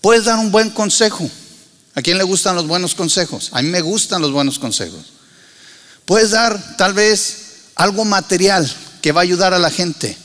Puedes 0.00 0.24
dar 0.24 0.38
un 0.38 0.50
buen 0.50 0.70
consejo. 0.70 1.30
¿A 1.94 2.02
quién 2.02 2.18
le 2.18 2.24
gustan 2.24 2.54
los 2.54 2.66
buenos 2.66 2.94
consejos? 2.94 3.50
A 3.52 3.62
mí 3.62 3.68
me 3.68 3.80
gustan 3.80 4.22
los 4.22 4.32
buenos 4.32 4.58
consejos. 4.58 5.12
Puedes 6.04 6.30
dar 6.30 6.76
tal 6.76 6.94
vez 6.94 7.70
algo 7.74 8.04
material 8.04 8.70
que 9.02 9.12
va 9.12 9.20
a 9.20 9.24
ayudar 9.24 9.54
a 9.54 9.58
la 9.58 9.70
gente. 9.70 10.16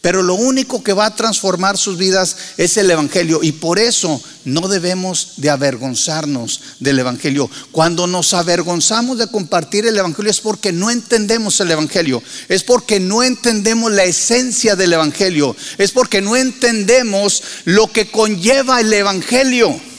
Pero 0.00 0.22
lo 0.22 0.34
único 0.34 0.82
que 0.82 0.94
va 0.94 1.04
a 1.06 1.14
transformar 1.14 1.76
sus 1.76 1.98
vidas 1.98 2.34
es 2.56 2.78
el 2.78 2.90
Evangelio. 2.90 3.40
Y 3.42 3.52
por 3.52 3.78
eso 3.78 4.20
no 4.46 4.66
debemos 4.66 5.34
de 5.36 5.50
avergonzarnos 5.50 6.60
del 6.80 6.98
Evangelio. 7.00 7.50
Cuando 7.70 8.06
nos 8.06 8.32
avergonzamos 8.32 9.18
de 9.18 9.26
compartir 9.26 9.86
el 9.86 9.98
Evangelio 9.98 10.30
es 10.30 10.40
porque 10.40 10.72
no 10.72 10.90
entendemos 10.90 11.60
el 11.60 11.70
Evangelio. 11.70 12.22
Es 12.48 12.64
porque 12.64 12.98
no 12.98 13.22
entendemos 13.22 13.92
la 13.92 14.04
esencia 14.04 14.74
del 14.74 14.94
Evangelio. 14.94 15.54
Es 15.76 15.92
porque 15.92 16.22
no 16.22 16.34
entendemos 16.34 17.42
lo 17.66 17.92
que 17.92 18.10
conlleva 18.10 18.80
el 18.80 18.90
Evangelio. 18.90 19.89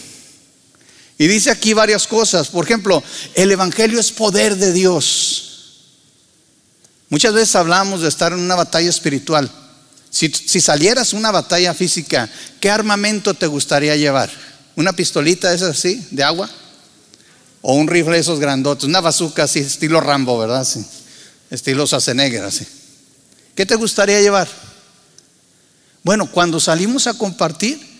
Y 1.21 1.27
dice 1.27 1.51
aquí 1.51 1.75
varias 1.75 2.07
cosas. 2.07 2.47
Por 2.47 2.65
ejemplo, 2.65 3.03
el 3.35 3.51
Evangelio 3.51 3.99
es 3.99 4.11
poder 4.11 4.55
de 4.55 4.73
Dios. 4.73 5.83
Muchas 7.09 7.31
veces 7.31 7.55
hablamos 7.55 8.01
de 8.01 8.07
estar 8.07 8.33
en 8.33 8.39
una 8.39 8.55
batalla 8.55 8.89
espiritual. 8.89 9.47
Si, 10.09 10.31
salieras 10.31 11.13
una 11.13 11.29
batalla 11.29 11.75
física, 11.75 12.27
¿qué 12.59 12.71
armamento 12.71 13.35
te 13.35 13.45
gustaría 13.45 13.95
llevar? 13.97 14.31
¿Una 14.75 14.93
pistolita 14.93 15.53
esa 15.53 15.69
así, 15.69 16.03
de 16.09 16.23
agua? 16.23 16.49
¿O 17.61 17.75
un 17.75 17.87
rifle 17.87 18.17
esos 18.17 18.39
grandotes? 18.39 18.85
Una 18.85 18.99
bazooka 18.99 19.43
así, 19.43 19.59
estilo 19.59 20.01
Rambo, 20.01 20.39
¿verdad? 20.39 20.67
Estilo 21.51 21.85
Schwarzenegger, 21.85 22.45
así. 22.45 22.65
¿Qué 23.53 23.67
te 23.67 23.75
gustaría 23.75 24.19
llevar? 24.21 24.47
Bueno, 26.01 26.31
cuando 26.31 26.59
salimos 26.59 27.05
a 27.05 27.13
compartir, 27.13 27.90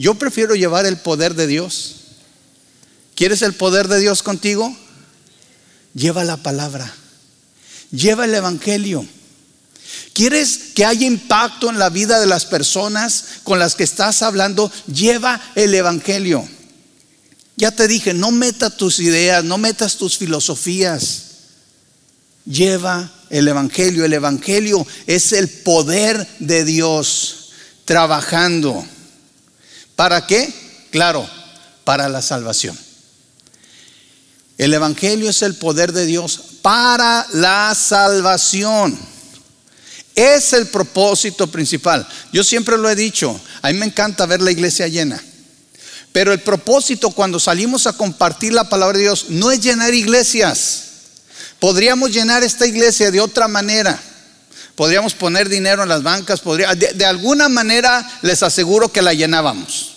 yo 0.00 0.14
prefiero 0.14 0.54
llevar 0.54 0.86
el 0.86 0.96
poder 0.96 1.34
de 1.34 1.46
Dios. 1.46 1.96
¿Quieres 3.14 3.42
el 3.42 3.52
poder 3.52 3.86
de 3.86 4.00
Dios 4.00 4.22
contigo? 4.22 4.74
Lleva 5.92 6.24
la 6.24 6.38
palabra. 6.38 6.90
Lleva 7.90 8.24
el 8.24 8.34
Evangelio. 8.34 9.06
¿Quieres 10.14 10.72
que 10.74 10.86
haya 10.86 11.06
impacto 11.06 11.68
en 11.68 11.78
la 11.78 11.90
vida 11.90 12.18
de 12.18 12.26
las 12.26 12.46
personas 12.46 13.24
con 13.44 13.58
las 13.58 13.74
que 13.74 13.84
estás 13.84 14.22
hablando? 14.22 14.72
Lleva 14.86 15.38
el 15.54 15.74
Evangelio. 15.74 16.48
Ya 17.56 17.70
te 17.70 17.86
dije, 17.86 18.14
no 18.14 18.30
metas 18.30 18.78
tus 18.78 19.00
ideas, 19.00 19.44
no 19.44 19.58
metas 19.58 19.98
tus 19.98 20.16
filosofías. 20.16 21.24
Lleva 22.46 23.12
el 23.28 23.46
Evangelio. 23.46 24.06
El 24.06 24.14
Evangelio 24.14 24.86
es 25.06 25.34
el 25.34 25.50
poder 25.50 26.26
de 26.38 26.64
Dios 26.64 27.50
trabajando. 27.84 28.82
¿Para 30.00 30.26
qué? 30.26 30.50
Claro, 30.90 31.28
para 31.84 32.08
la 32.08 32.22
salvación. 32.22 32.74
El 34.56 34.72
Evangelio 34.72 35.28
es 35.28 35.42
el 35.42 35.56
poder 35.56 35.92
de 35.92 36.06
Dios 36.06 36.40
para 36.62 37.26
la 37.34 37.76
salvación. 37.78 38.98
Es 40.14 40.54
el 40.54 40.68
propósito 40.68 41.48
principal. 41.48 42.08
Yo 42.32 42.42
siempre 42.42 42.78
lo 42.78 42.88
he 42.88 42.96
dicho, 42.96 43.38
a 43.60 43.70
mí 43.70 43.74
me 43.78 43.84
encanta 43.84 44.24
ver 44.24 44.40
la 44.40 44.50
iglesia 44.50 44.88
llena. 44.88 45.22
Pero 46.12 46.32
el 46.32 46.40
propósito 46.40 47.10
cuando 47.10 47.38
salimos 47.38 47.86
a 47.86 47.92
compartir 47.92 48.54
la 48.54 48.70
palabra 48.70 48.96
de 48.96 49.04
Dios 49.04 49.26
no 49.28 49.50
es 49.50 49.60
llenar 49.60 49.92
iglesias. 49.92 50.84
Podríamos 51.58 52.10
llenar 52.10 52.42
esta 52.42 52.66
iglesia 52.66 53.10
de 53.10 53.20
otra 53.20 53.48
manera. 53.48 54.00
Podríamos 54.76 55.12
poner 55.12 55.50
dinero 55.50 55.82
en 55.82 55.90
las 55.90 56.02
bancas, 56.02 56.40
podría, 56.40 56.74
de, 56.74 56.94
de 56.94 57.04
alguna 57.04 57.50
manera 57.50 58.18
les 58.22 58.42
aseguro 58.42 58.90
que 58.90 59.02
la 59.02 59.12
llenábamos. 59.12 59.89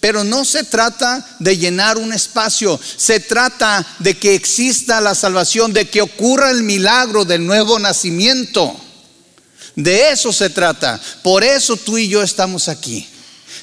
Pero 0.00 0.22
no 0.22 0.44
se 0.44 0.64
trata 0.64 1.26
de 1.40 1.58
llenar 1.58 1.98
un 1.98 2.12
espacio, 2.12 2.78
se 2.96 3.18
trata 3.18 3.84
de 3.98 4.16
que 4.16 4.34
exista 4.34 5.00
la 5.00 5.14
salvación, 5.14 5.72
de 5.72 5.88
que 5.88 6.02
ocurra 6.02 6.50
el 6.50 6.62
milagro 6.62 7.24
del 7.24 7.44
nuevo 7.44 7.78
nacimiento. 7.78 8.74
De 9.74 10.10
eso 10.10 10.32
se 10.32 10.50
trata. 10.50 11.00
Por 11.22 11.42
eso 11.42 11.76
tú 11.76 11.98
y 11.98 12.08
yo 12.08 12.22
estamos 12.22 12.68
aquí. 12.68 13.08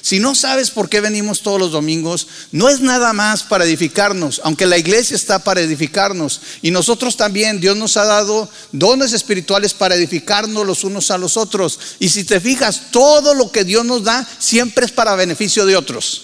Si 0.06 0.20
no 0.20 0.36
sabes 0.36 0.70
por 0.70 0.88
qué 0.88 1.00
venimos 1.00 1.42
todos 1.42 1.58
los 1.58 1.72
domingos, 1.72 2.28
no 2.52 2.68
es 2.68 2.80
nada 2.80 3.12
más 3.12 3.42
para 3.42 3.64
edificarnos, 3.64 4.40
aunque 4.44 4.64
la 4.64 4.78
iglesia 4.78 5.16
está 5.16 5.40
para 5.40 5.60
edificarnos. 5.60 6.42
Y 6.62 6.70
nosotros 6.70 7.16
también, 7.16 7.60
Dios 7.60 7.76
nos 7.76 7.96
ha 7.96 8.04
dado 8.04 8.48
dones 8.70 9.12
espirituales 9.12 9.74
para 9.74 9.96
edificarnos 9.96 10.64
los 10.64 10.84
unos 10.84 11.10
a 11.10 11.18
los 11.18 11.36
otros. 11.36 11.80
Y 11.98 12.08
si 12.10 12.22
te 12.22 12.38
fijas, 12.38 12.92
todo 12.92 13.34
lo 13.34 13.50
que 13.50 13.64
Dios 13.64 13.84
nos 13.84 14.04
da 14.04 14.24
siempre 14.38 14.86
es 14.86 14.92
para 14.92 15.16
beneficio 15.16 15.66
de 15.66 15.74
otros. 15.74 16.22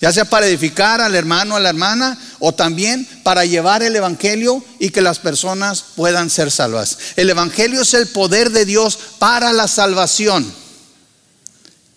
Ya 0.00 0.10
sea 0.10 0.24
para 0.24 0.46
edificar 0.46 1.02
al 1.02 1.14
hermano, 1.14 1.54
a 1.54 1.60
la 1.60 1.68
hermana, 1.68 2.18
o 2.38 2.54
también 2.54 3.06
para 3.22 3.44
llevar 3.44 3.82
el 3.82 3.94
Evangelio 3.94 4.64
y 4.78 4.88
que 4.88 5.02
las 5.02 5.18
personas 5.18 5.84
puedan 5.96 6.30
ser 6.30 6.50
salvas. 6.50 6.96
El 7.16 7.28
Evangelio 7.28 7.82
es 7.82 7.92
el 7.92 8.06
poder 8.06 8.52
de 8.52 8.64
Dios 8.64 8.98
para 9.18 9.52
la 9.52 9.68
salvación 9.68 10.50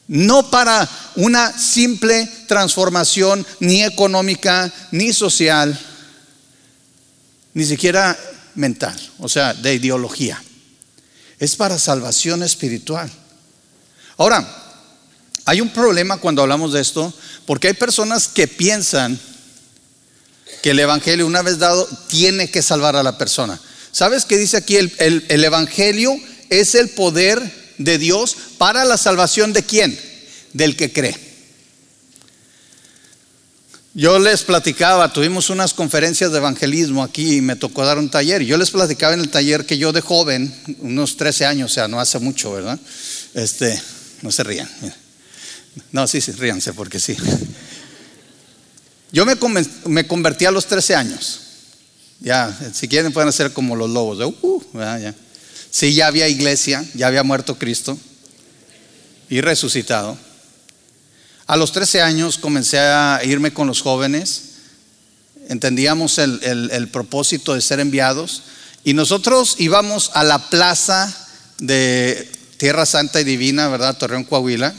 no 0.09 0.49
para 0.49 0.89
una 1.15 1.55
simple 1.57 2.27
transformación 2.47 3.45
ni 3.59 3.83
económica, 3.83 4.73
ni 4.91 5.13
social, 5.13 5.79
ni 7.53 7.63
siquiera 7.63 8.17
mental, 8.55 8.99
o 9.19 9.29
sea, 9.29 9.53
de 9.53 9.75
ideología. 9.75 10.43
Es 11.37 11.55
para 11.55 11.77
salvación 11.77 12.41
espiritual. 12.41 13.09
Ahora, 14.17 14.45
hay 15.45 15.61
un 15.61 15.69
problema 15.69 16.17
cuando 16.17 16.41
hablamos 16.41 16.73
de 16.73 16.81
esto, 16.81 17.13
porque 17.45 17.67
hay 17.67 17.73
personas 17.75 18.27
que 18.27 18.47
piensan 18.47 19.17
que 20.63 20.71
el 20.71 20.79
Evangelio, 20.79 21.27
una 21.27 21.43
vez 21.43 21.59
dado, 21.59 21.87
tiene 22.07 22.49
que 22.49 22.63
salvar 22.63 22.95
a 22.95 23.03
la 23.03 23.19
persona. 23.19 23.61
¿Sabes 23.91 24.25
qué 24.25 24.37
dice 24.37 24.57
aquí? 24.57 24.75
El, 24.75 25.25
el 25.29 25.43
Evangelio 25.43 26.19
es 26.49 26.73
el 26.73 26.89
poder 26.89 27.58
de 27.79 27.97
Dios 27.97 28.37
para 28.59 28.85
la 28.85 28.97
salvación 28.97 29.51
de 29.53 29.63
quién? 29.63 29.99
Del 30.53 30.75
que 30.75 30.93
cree. 30.93 31.29
Yo 33.95 34.19
les 34.19 34.43
platicaba, 34.43 35.11
tuvimos 35.11 35.49
unas 35.49 35.73
conferencias 35.73 36.31
de 36.31 36.37
evangelismo 36.37 37.01
aquí 37.01 37.37
y 37.37 37.41
me 37.41 37.55
tocó 37.55 37.83
dar 37.83 37.97
un 37.97 38.09
taller. 38.09 38.43
Yo 38.43 38.55
les 38.55 38.69
platicaba 38.69 39.15
en 39.15 39.21
el 39.21 39.29
taller 39.29 39.65
que 39.65 39.79
yo 39.79 39.91
de 39.91 40.01
joven, 40.01 40.53
unos 40.79 41.17
13 41.17 41.45
años, 41.47 41.71
o 41.71 41.73
sea, 41.73 41.87
no 41.87 41.99
hace 41.99 42.19
mucho, 42.19 42.51
¿verdad? 42.53 42.79
Este, 43.33 43.81
no 44.21 44.31
se 44.31 44.43
rían. 44.43 44.69
No, 45.91 46.07
sí, 46.07 46.21
sí, 46.21 46.33
ríanse 46.33 46.73
porque 46.73 46.99
sí. 46.99 47.15
Yo 49.11 49.25
me, 49.25 49.35
me 49.85 50.07
convertí 50.07 50.45
a 50.45 50.51
los 50.51 50.67
13 50.67 50.95
años. 50.95 51.39
Ya, 52.19 52.55
si 52.73 52.87
quieren 52.87 53.11
pueden 53.11 53.29
hacer 53.29 53.53
como 53.53 53.75
los 53.75 53.89
lobos. 53.89 54.33
Uh, 54.41 54.63
ya. 54.73 55.15
Sí, 55.71 55.93
ya 55.93 56.07
había 56.07 56.27
iglesia, 56.27 56.83
ya 56.95 57.07
había 57.07 57.23
muerto 57.23 57.57
Cristo 57.57 57.97
y 59.29 59.41
resucitado. 59.41 60.17
A 61.45 61.57
los 61.57 61.71
13 61.71 62.01
años 62.01 62.37
comencé 62.37 62.79
a 62.79 63.21
irme 63.23 63.53
con 63.53 63.67
los 63.67 63.81
jóvenes, 63.81 64.43
entendíamos 65.47 66.17
el, 66.17 66.69
el, 66.71 66.87
propósito 66.89 67.55
de 67.55 67.61
ser 67.61 67.79
enviados 67.79 68.43
y 68.83 68.93
nosotros 68.93 69.55
íbamos 69.57 70.11
a 70.13 70.23
la 70.23 70.49
plaza 70.49 71.15
de 71.59 72.29
Tierra 72.57 72.85
Santa 72.85 73.21
y 73.21 73.23
Divina, 73.23 73.67
¿verdad? 73.67 73.97
Torreón, 73.97 74.23
Coahuila. 74.23 74.73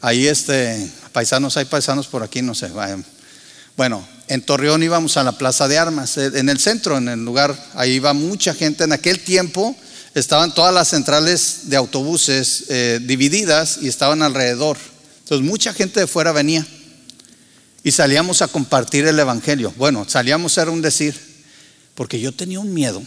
Ahí 0.00 0.26
este, 0.26 0.90
paisanos, 1.12 1.56
hay 1.56 1.64
paisanos 1.64 2.06
por 2.06 2.22
aquí, 2.22 2.42
no 2.42 2.54
sé. 2.54 2.70
Bueno, 3.76 4.06
en 4.28 4.42
Torreón 4.42 4.82
íbamos 4.82 5.16
a 5.16 5.24
la 5.24 5.32
Plaza 5.32 5.66
de 5.66 5.78
Armas, 5.78 6.16
en 6.18 6.48
el 6.48 6.60
centro, 6.60 6.98
en 6.98 7.08
el 7.08 7.24
lugar, 7.24 7.56
ahí 7.74 7.92
iba 7.92 8.12
mucha 8.12 8.54
gente. 8.54 8.84
En 8.84 8.92
aquel 8.92 9.20
tiempo 9.20 9.76
estaban 10.14 10.54
todas 10.54 10.72
las 10.72 10.88
centrales 10.88 11.62
de 11.64 11.76
autobuses 11.76 12.64
eh, 12.68 13.00
divididas 13.02 13.78
y 13.82 13.88
estaban 13.88 14.22
alrededor. 14.22 14.78
Entonces 15.20 15.46
mucha 15.46 15.72
gente 15.72 16.00
de 16.00 16.06
fuera 16.06 16.32
venía 16.32 16.66
y 17.82 17.92
salíamos 17.92 18.40
a 18.40 18.48
compartir 18.48 19.06
el 19.06 19.18
Evangelio. 19.18 19.72
Bueno, 19.76 20.06
salíamos 20.08 20.56
era 20.56 20.70
un 20.70 20.80
decir, 20.80 21.14
porque 21.94 22.20
yo 22.20 22.32
tenía 22.32 22.60
un 22.60 22.72
miedo. 22.72 23.02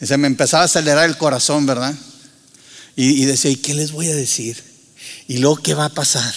Se 0.00 0.16
me 0.18 0.26
empezaba 0.26 0.62
a 0.62 0.66
acelerar 0.66 1.08
el 1.08 1.16
corazón, 1.16 1.66
¿verdad? 1.66 1.94
Y, 2.94 3.24
decía, 3.26 3.50
¿y 3.50 3.56
qué 3.56 3.74
les 3.74 3.92
voy 3.92 4.08
a 4.08 4.14
decir? 4.14 4.62
Y 5.28 5.38
luego, 5.38 5.56
¿qué 5.56 5.74
va 5.74 5.86
a 5.86 5.94
pasar? 5.94 6.32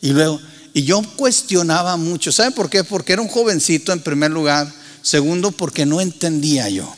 Y 0.00 0.10
luego, 0.10 0.40
y 0.72 0.84
yo 0.84 1.02
cuestionaba 1.16 1.96
mucho. 1.96 2.30
¿Saben 2.30 2.52
por 2.52 2.70
qué? 2.70 2.84
Porque 2.84 3.12
era 3.12 3.22
un 3.22 3.28
jovencito 3.28 3.92
en 3.92 4.00
primer 4.00 4.30
lugar. 4.30 4.72
Segundo, 5.02 5.50
porque 5.50 5.86
no 5.86 6.00
entendía 6.00 6.68
yo. 6.68 6.94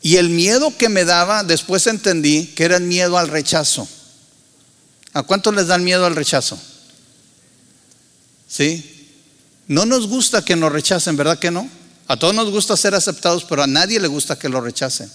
Y 0.00 0.16
el 0.16 0.28
miedo 0.28 0.76
que 0.76 0.88
me 0.88 1.04
daba, 1.04 1.42
después 1.42 1.86
entendí 1.86 2.46
que 2.46 2.64
era 2.64 2.76
el 2.76 2.84
miedo 2.84 3.18
al 3.18 3.28
rechazo. 3.28 3.88
¿A 5.12 5.22
cuántos 5.22 5.54
les 5.54 5.66
dan 5.66 5.82
miedo 5.82 6.06
al 6.06 6.14
rechazo? 6.14 6.58
¿Sí? 8.48 9.10
No 9.66 9.84
nos 9.84 10.06
gusta 10.06 10.44
que 10.44 10.56
nos 10.56 10.72
rechacen, 10.72 11.16
¿verdad 11.16 11.38
que 11.38 11.50
no? 11.50 11.68
A 12.06 12.16
todos 12.16 12.34
nos 12.34 12.50
gusta 12.50 12.76
ser 12.76 12.94
aceptados, 12.94 13.44
pero 13.44 13.62
a 13.62 13.66
nadie 13.66 14.00
le 14.00 14.08
gusta 14.08 14.38
que 14.38 14.48
lo 14.48 14.60
rechacen. 14.60 15.10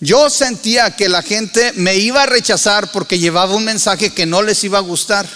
Yo 0.00 0.30
sentía 0.30 0.94
que 0.94 1.08
la 1.08 1.22
gente 1.22 1.72
me 1.74 1.96
iba 1.96 2.22
a 2.22 2.26
rechazar 2.26 2.92
porque 2.92 3.18
llevaba 3.18 3.56
un 3.56 3.64
mensaje 3.64 4.10
que 4.10 4.26
no 4.26 4.42
les 4.42 4.62
iba 4.62 4.78
a 4.78 4.82
gustar. 4.82 5.28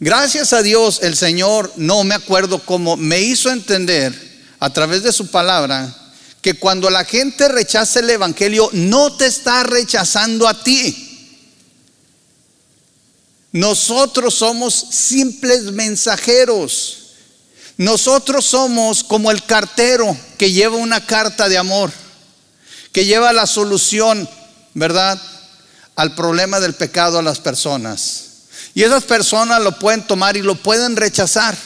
Gracias 0.00 0.52
a 0.52 0.62
Dios 0.62 1.00
el 1.02 1.16
Señor, 1.16 1.72
no 1.76 2.04
me 2.04 2.14
acuerdo 2.14 2.60
cómo, 2.60 2.96
me 2.96 3.20
hizo 3.20 3.50
entender 3.50 4.14
a 4.60 4.70
través 4.70 5.02
de 5.02 5.12
su 5.12 5.28
palabra 5.28 6.07
que 6.42 6.54
cuando 6.54 6.88
la 6.90 7.04
gente 7.04 7.48
rechaza 7.48 8.00
el 8.00 8.10
Evangelio, 8.10 8.70
no 8.72 9.16
te 9.16 9.26
está 9.26 9.64
rechazando 9.64 10.46
a 10.46 10.62
ti. 10.62 11.04
Nosotros 13.52 14.34
somos 14.34 14.74
simples 14.74 15.64
mensajeros. 15.72 16.98
Nosotros 17.76 18.44
somos 18.44 19.04
como 19.04 19.30
el 19.30 19.44
cartero 19.44 20.16
que 20.36 20.52
lleva 20.52 20.76
una 20.76 21.04
carta 21.04 21.48
de 21.48 21.58
amor, 21.58 21.92
que 22.92 23.04
lleva 23.04 23.32
la 23.32 23.46
solución, 23.46 24.28
¿verdad? 24.74 25.20
Al 25.94 26.14
problema 26.14 26.60
del 26.60 26.74
pecado 26.74 27.18
a 27.18 27.22
las 27.22 27.38
personas. 27.38 28.24
Y 28.74 28.82
esas 28.82 29.04
personas 29.04 29.62
lo 29.62 29.78
pueden 29.78 30.06
tomar 30.06 30.36
y 30.36 30.42
lo 30.42 30.54
pueden 30.56 30.96
rechazar. 30.96 31.56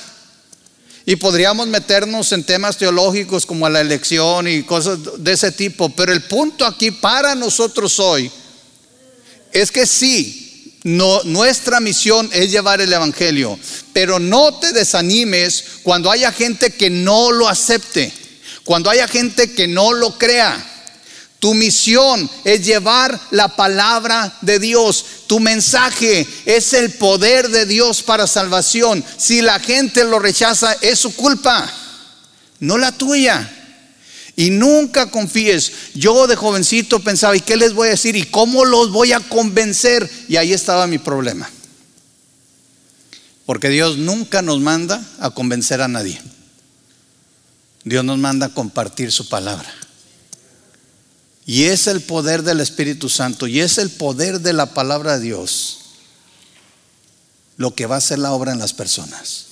Y 1.04 1.16
podríamos 1.16 1.66
meternos 1.66 2.30
en 2.32 2.44
temas 2.44 2.76
teológicos 2.78 3.44
como 3.44 3.68
la 3.68 3.80
elección 3.80 4.46
y 4.46 4.62
cosas 4.62 4.98
de 5.18 5.32
ese 5.32 5.50
tipo, 5.50 5.88
pero 5.90 6.12
el 6.12 6.22
punto 6.22 6.64
aquí 6.64 6.92
para 6.92 7.34
nosotros 7.34 7.98
hoy 7.98 8.30
es 9.52 9.72
que 9.72 9.86
sí, 9.86 10.78
no, 10.84 11.22
nuestra 11.24 11.80
misión 11.80 12.28
es 12.32 12.50
llevar 12.50 12.80
el 12.80 12.92
Evangelio, 12.92 13.58
pero 13.92 14.18
no 14.18 14.54
te 14.54 14.72
desanimes 14.72 15.64
cuando 15.82 16.10
haya 16.10 16.32
gente 16.32 16.72
que 16.72 16.90
no 16.90 17.30
lo 17.32 17.48
acepte, 17.48 18.12
cuando 18.64 18.90
haya 18.90 19.06
gente 19.06 19.52
que 19.52 19.68
no 19.68 19.92
lo 19.92 20.16
crea. 20.18 20.68
Tu 21.42 21.54
misión 21.54 22.30
es 22.44 22.64
llevar 22.64 23.20
la 23.32 23.56
palabra 23.56 24.32
de 24.42 24.60
Dios. 24.60 25.04
Tu 25.26 25.40
mensaje 25.40 26.24
es 26.46 26.72
el 26.72 26.92
poder 26.92 27.48
de 27.48 27.66
Dios 27.66 28.00
para 28.00 28.28
salvación. 28.28 29.04
Si 29.16 29.42
la 29.42 29.58
gente 29.58 30.04
lo 30.04 30.20
rechaza, 30.20 30.72
es 30.80 31.00
su 31.00 31.16
culpa, 31.16 31.68
no 32.60 32.78
la 32.78 32.92
tuya. 32.92 33.50
Y 34.36 34.50
nunca 34.50 35.10
confíes. 35.10 35.72
Yo 35.94 36.28
de 36.28 36.36
jovencito 36.36 37.00
pensaba, 37.00 37.36
¿y 37.36 37.40
qué 37.40 37.56
les 37.56 37.74
voy 37.74 37.88
a 37.88 37.90
decir? 37.90 38.14
¿Y 38.14 38.26
cómo 38.26 38.64
los 38.64 38.92
voy 38.92 39.12
a 39.12 39.18
convencer? 39.18 40.08
Y 40.28 40.36
ahí 40.36 40.52
estaba 40.52 40.86
mi 40.86 40.98
problema. 40.98 41.50
Porque 43.46 43.68
Dios 43.68 43.98
nunca 43.98 44.42
nos 44.42 44.60
manda 44.60 45.04
a 45.18 45.30
convencer 45.30 45.82
a 45.82 45.88
nadie. 45.88 46.22
Dios 47.82 48.04
nos 48.04 48.18
manda 48.18 48.46
a 48.46 48.54
compartir 48.54 49.10
su 49.10 49.28
palabra. 49.28 49.81
Y 51.44 51.64
es 51.64 51.86
el 51.86 52.00
poder 52.02 52.42
del 52.42 52.60
Espíritu 52.60 53.08
Santo 53.08 53.46
y 53.46 53.60
es 53.60 53.78
el 53.78 53.90
poder 53.90 54.40
de 54.40 54.52
la 54.52 54.66
palabra 54.66 55.18
de 55.18 55.24
Dios 55.24 55.78
lo 57.56 57.74
que 57.74 57.86
va 57.86 57.96
a 57.96 57.98
hacer 57.98 58.18
la 58.18 58.32
obra 58.32 58.52
en 58.52 58.58
las 58.58 58.72
personas. 58.72 59.46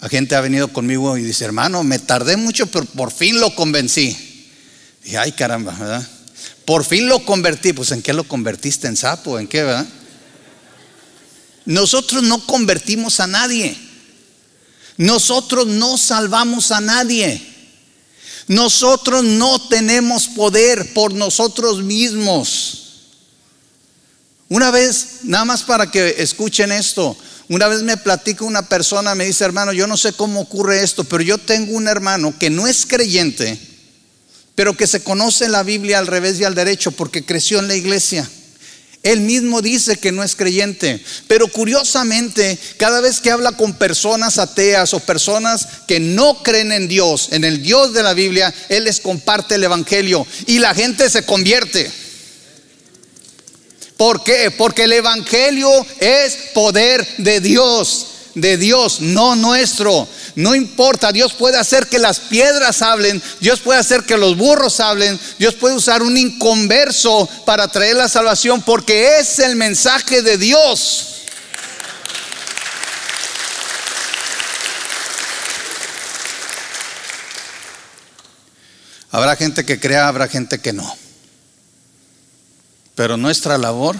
La 0.00 0.08
gente 0.08 0.34
ha 0.34 0.40
venido 0.40 0.68
conmigo 0.68 1.16
y 1.18 1.22
dice, 1.22 1.44
hermano, 1.44 1.82
me 1.82 1.98
tardé 1.98 2.36
mucho, 2.36 2.66
pero 2.66 2.86
por 2.86 3.10
fin 3.10 3.40
lo 3.40 3.54
convencí. 3.54 4.16
Dije, 5.04 5.18
ay 5.18 5.32
caramba, 5.32 5.72
¿verdad? 5.72 6.08
Por 6.64 6.84
fin 6.84 7.08
lo 7.08 7.24
convertí. 7.24 7.72
Pues 7.72 7.90
¿en 7.90 8.00
qué 8.00 8.12
lo 8.12 8.24
convertiste? 8.24 8.86
¿En 8.86 8.96
sapo? 8.96 9.38
¿En 9.38 9.48
qué, 9.48 9.62
verdad? 9.64 9.86
Nosotros 11.66 12.22
no 12.22 12.46
convertimos 12.46 13.20
a 13.20 13.26
nadie. 13.26 13.76
Nosotros 14.96 15.66
no 15.66 15.98
salvamos 15.98 16.70
a 16.70 16.80
nadie. 16.80 17.49
Nosotros 18.50 19.22
no 19.22 19.68
tenemos 19.68 20.26
poder 20.26 20.92
por 20.92 21.14
nosotros 21.14 21.84
mismos. 21.84 22.78
Una 24.48 24.72
vez, 24.72 25.18
nada 25.22 25.44
más 25.44 25.62
para 25.62 25.88
que 25.88 26.16
escuchen 26.18 26.72
esto, 26.72 27.16
una 27.48 27.68
vez 27.68 27.82
me 27.82 27.96
platica 27.96 28.44
una 28.44 28.68
persona, 28.68 29.14
me 29.14 29.24
dice, 29.24 29.44
hermano, 29.44 29.72
yo 29.72 29.86
no 29.86 29.96
sé 29.96 30.14
cómo 30.14 30.40
ocurre 30.40 30.82
esto, 30.82 31.04
pero 31.04 31.22
yo 31.22 31.38
tengo 31.38 31.76
un 31.76 31.86
hermano 31.86 32.36
que 32.40 32.50
no 32.50 32.66
es 32.66 32.86
creyente, 32.86 33.56
pero 34.56 34.76
que 34.76 34.88
se 34.88 35.04
conoce 35.04 35.48
la 35.48 35.62
Biblia 35.62 36.00
al 36.00 36.08
revés 36.08 36.40
y 36.40 36.44
al 36.44 36.56
derecho 36.56 36.90
porque 36.90 37.24
creció 37.24 37.60
en 37.60 37.68
la 37.68 37.76
iglesia. 37.76 38.28
Él 39.02 39.20
mismo 39.20 39.62
dice 39.62 39.96
que 39.96 40.12
no 40.12 40.22
es 40.22 40.36
creyente, 40.36 41.02
pero 41.26 41.48
curiosamente, 41.48 42.58
cada 42.76 43.00
vez 43.00 43.20
que 43.20 43.30
habla 43.30 43.52
con 43.52 43.72
personas 43.72 44.38
ateas 44.38 44.92
o 44.92 45.00
personas 45.00 45.66
que 45.88 46.00
no 46.00 46.42
creen 46.42 46.70
en 46.70 46.86
Dios, 46.86 47.28
en 47.30 47.44
el 47.44 47.62
Dios 47.62 47.94
de 47.94 48.02
la 48.02 48.12
Biblia, 48.12 48.52
Él 48.68 48.84
les 48.84 49.00
comparte 49.00 49.54
el 49.54 49.64
Evangelio 49.64 50.26
y 50.46 50.58
la 50.58 50.74
gente 50.74 51.08
se 51.08 51.24
convierte. 51.24 51.90
¿Por 53.96 54.22
qué? 54.22 54.50
Porque 54.50 54.84
el 54.84 54.92
Evangelio 54.92 55.70
es 55.98 56.36
poder 56.52 57.06
de 57.18 57.40
Dios, 57.40 58.06
de 58.34 58.58
Dios, 58.58 59.00
no 59.00 59.34
nuestro. 59.34 60.06
No 60.40 60.54
importa, 60.54 61.12
Dios 61.12 61.34
puede 61.34 61.58
hacer 61.58 61.86
que 61.86 61.98
las 61.98 62.18
piedras 62.18 62.80
hablen, 62.80 63.22
Dios 63.40 63.60
puede 63.60 63.78
hacer 63.78 64.04
que 64.04 64.16
los 64.16 64.38
burros 64.38 64.80
hablen, 64.80 65.20
Dios 65.38 65.54
puede 65.54 65.74
usar 65.74 66.02
un 66.02 66.16
inconverso 66.16 67.28
para 67.44 67.68
traer 67.68 67.96
la 67.96 68.08
salvación 68.08 68.62
porque 68.62 69.18
es 69.18 69.38
el 69.38 69.54
mensaje 69.54 70.22
de 70.22 70.38
Dios. 70.38 71.08
Habrá 79.10 79.36
gente 79.36 79.66
que 79.66 79.78
crea, 79.78 80.08
habrá 80.08 80.26
gente 80.26 80.58
que 80.58 80.72
no. 80.72 80.96
Pero 82.94 83.18
nuestra 83.18 83.58
labor 83.58 83.94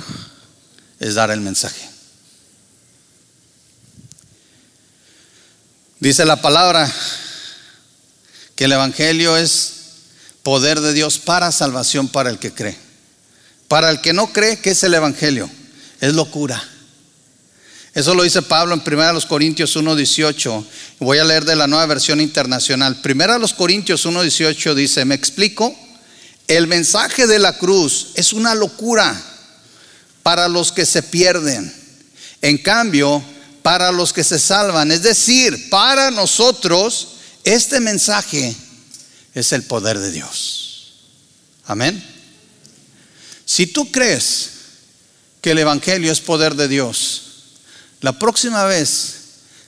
es 1.00 1.16
dar 1.16 1.30
el 1.30 1.42
mensaje. 1.42 1.89
Dice 6.00 6.24
la 6.24 6.40
palabra 6.40 6.90
que 8.56 8.64
el 8.64 8.72
Evangelio 8.72 9.36
es 9.36 9.72
poder 10.42 10.80
de 10.80 10.94
Dios 10.94 11.18
para 11.18 11.52
salvación 11.52 12.08
para 12.08 12.30
el 12.30 12.38
que 12.38 12.54
cree. 12.54 12.74
Para 13.68 13.90
el 13.90 14.00
que 14.00 14.14
no 14.14 14.32
cree, 14.32 14.58
¿qué 14.58 14.70
es 14.70 14.82
el 14.82 14.94
Evangelio? 14.94 15.50
Es 16.00 16.14
locura. 16.14 16.62
Eso 17.92 18.14
lo 18.14 18.22
dice 18.22 18.40
Pablo 18.40 18.72
en 18.72 18.80
1 18.80 19.20
Corintios 19.28 19.76
1.18. 19.76 20.64
Voy 21.00 21.18
a 21.18 21.24
leer 21.24 21.44
de 21.44 21.54
la 21.54 21.66
nueva 21.66 21.84
versión 21.84 22.22
internacional. 22.22 22.98
1 23.04 23.56
Corintios 23.58 24.06
1.18 24.06 24.74
dice, 24.74 25.04
me 25.04 25.14
explico. 25.14 25.76
El 26.48 26.66
mensaje 26.66 27.26
de 27.26 27.38
la 27.38 27.58
cruz 27.58 28.12
es 28.14 28.32
una 28.32 28.54
locura 28.54 29.20
para 30.22 30.48
los 30.48 30.72
que 30.72 30.86
se 30.86 31.02
pierden. 31.02 31.70
En 32.40 32.56
cambio, 32.56 33.22
para 33.62 33.92
los 33.92 34.12
que 34.12 34.24
se 34.24 34.38
salvan, 34.38 34.90
es 34.90 35.02
decir, 35.02 35.70
para 35.70 36.10
nosotros, 36.10 37.08
este 37.44 37.80
mensaje 37.80 38.54
es 39.34 39.52
el 39.52 39.64
poder 39.64 39.98
de 39.98 40.10
Dios. 40.10 40.94
Amén. 41.66 42.02
Si 43.44 43.66
tú 43.66 43.90
crees 43.90 44.50
que 45.40 45.52
el 45.52 45.58
Evangelio 45.58 46.12
es 46.12 46.20
poder 46.20 46.54
de 46.54 46.68
Dios, 46.68 47.22
la 48.00 48.18
próxima 48.18 48.64
vez 48.64 49.16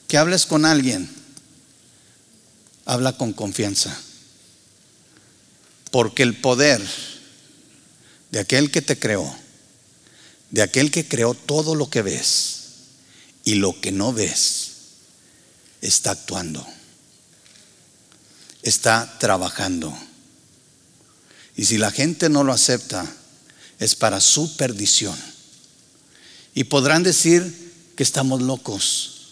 que 0.08 0.18
hables 0.18 0.46
con 0.46 0.64
alguien, 0.64 1.08
habla 2.84 3.16
con 3.16 3.32
confianza. 3.32 3.96
Porque 5.90 6.22
el 6.22 6.36
poder 6.36 6.82
de 8.30 8.40
aquel 8.40 8.70
que 8.70 8.80
te 8.82 8.98
creó, 8.98 9.34
de 10.50 10.62
aquel 10.62 10.90
que 10.90 11.06
creó 11.06 11.34
todo 11.34 11.74
lo 11.74 11.90
que 11.90 12.02
ves 12.02 12.61
y 13.44 13.56
lo 13.56 13.80
que 13.80 13.92
no 13.92 14.12
ves, 14.12 14.70
está 15.80 16.12
actuando, 16.12 16.66
está 18.62 19.18
trabajando. 19.18 19.96
Y 21.56 21.64
si 21.64 21.78
la 21.78 21.90
gente 21.90 22.28
no 22.28 22.44
lo 22.44 22.52
acepta, 22.52 23.04
es 23.78 23.94
para 23.94 24.20
su 24.20 24.56
perdición. 24.56 25.18
Y 26.54 26.64
podrán 26.64 27.02
decir 27.02 27.72
que 27.96 28.02
estamos 28.02 28.42
locos, 28.42 29.28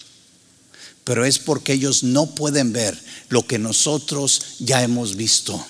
pero 1.04 1.24
es 1.24 1.38
porque 1.38 1.72
ellos 1.72 2.02
no 2.02 2.34
pueden 2.34 2.72
ver 2.72 2.98
lo 3.28 3.46
que 3.46 3.58
nosotros 3.58 4.56
ya 4.58 4.82
hemos 4.82 5.16
visto 5.16 5.64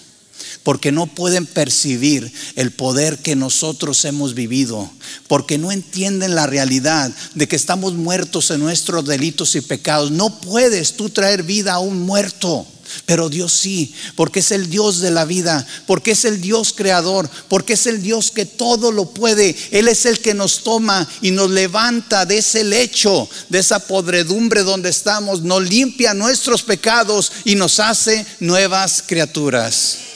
porque 0.62 0.92
no 0.92 1.06
pueden 1.06 1.46
percibir 1.46 2.32
el 2.56 2.70
poder 2.72 3.18
que 3.18 3.36
nosotros 3.36 4.04
hemos 4.04 4.34
vivido, 4.34 4.90
porque 5.26 5.58
no 5.58 5.72
entienden 5.72 6.34
la 6.34 6.46
realidad 6.46 7.10
de 7.34 7.48
que 7.48 7.56
estamos 7.56 7.94
muertos 7.94 8.50
en 8.50 8.60
nuestros 8.60 9.04
delitos 9.04 9.54
y 9.56 9.62
pecados. 9.62 10.10
No 10.10 10.40
puedes 10.40 10.94
tú 10.94 11.08
traer 11.08 11.42
vida 11.42 11.74
a 11.74 11.78
un 11.78 12.00
muerto. 12.02 12.66
Pero 13.06 13.28
Dios 13.28 13.52
sí, 13.52 13.94
porque 14.16 14.40
es 14.40 14.50
el 14.50 14.68
Dios 14.68 14.98
de 14.98 15.12
la 15.12 15.24
vida, 15.24 15.64
porque 15.86 16.10
es 16.10 16.24
el 16.24 16.40
Dios 16.40 16.72
creador, 16.76 17.30
porque 17.48 17.74
es 17.74 17.86
el 17.86 18.02
Dios 18.02 18.32
que 18.32 18.46
todo 18.46 18.90
lo 18.90 19.10
puede. 19.10 19.56
Él 19.70 19.86
es 19.86 20.06
el 20.06 20.18
que 20.18 20.34
nos 20.34 20.64
toma 20.64 21.06
y 21.22 21.30
nos 21.30 21.50
levanta 21.50 22.26
de 22.26 22.38
ese 22.38 22.64
lecho, 22.64 23.28
de 23.48 23.60
esa 23.60 23.78
podredumbre 23.78 24.64
donde 24.64 24.90
estamos, 24.90 25.42
nos 25.42 25.62
limpia 25.62 26.14
nuestros 26.14 26.64
pecados 26.64 27.30
y 27.44 27.54
nos 27.54 27.78
hace 27.78 28.26
nuevas 28.40 29.04
criaturas. 29.06 30.09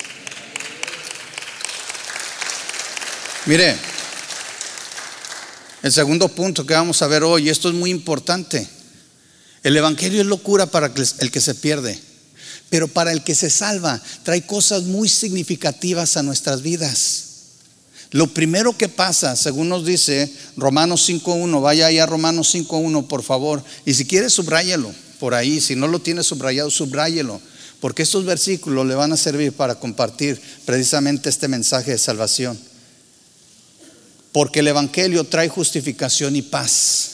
Mire, 3.46 3.76
el 5.82 5.92
segundo 5.92 6.30
punto 6.30 6.64
que 6.64 6.72
vamos 6.72 7.02
a 7.02 7.06
ver 7.06 7.22
hoy, 7.24 7.50
esto 7.50 7.68
es 7.68 7.74
muy 7.74 7.90
importante. 7.90 8.66
El 9.62 9.76
Evangelio 9.76 10.22
es 10.22 10.26
locura 10.26 10.64
para 10.64 10.90
el 11.18 11.30
que 11.30 11.40
se 11.42 11.54
pierde, 11.54 12.00
pero 12.70 12.88
para 12.88 13.12
el 13.12 13.22
que 13.22 13.34
se 13.34 13.50
salva 13.50 14.00
trae 14.22 14.46
cosas 14.46 14.84
muy 14.84 15.10
significativas 15.10 16.16
a 16.16 16.22
nuestras 16.22 16.62
vidas. 16.62 17.24
Lo 18.12 18.28
primero 18.28 18.78
que 18.78 18.88
pasa, 18.88 19.36
según 19.36 19.68
nos 19.68 19.84
dice 19.84 20.32
Romanos 20.56 21.06
5.1, 21.06 21.60
vaya 21.60 21.86
ahí 21.86 21.98
a 21.98 22.06
Romanos 22.06 22.54
5.1 22.54 23.06
por 23.08 23.22
favor, 23.22 23.62
y 23.84 23.92
si 23.92 24.06
quiere 24.06 24.30
subráyelo 24.30 24.90
por 25.20 25.34
ahí, 25.34 25.60
si 25.60 25.76
no 25.76 25.86
lo 25.86 25.98
tiene 25.98 26.22
subrayado, 26.22 26.70
subráyelo, 26.70 27.42
porque 27.80 28.04
estos 28.04 28.24
versículos 28.24 28.86
le 28.86 28.94
van 28.94 29.12
a 29.12 29.18
servir 29.18 29.52
para 29.52 29.74
compartir 29.74 30.40
precisamente 30.64 31.28
este 31.28 31.46
mensaje 31.48 31.90
de 31.90 31.98
salvación 31.98 32.58
porque 34.34 34.58
el 34.58 34.66
Evangelio 34.66 35.22
trae 35.22 35.48
justificación 35.48 36.34
y 36.34 36.42
paz. 36.42 37.10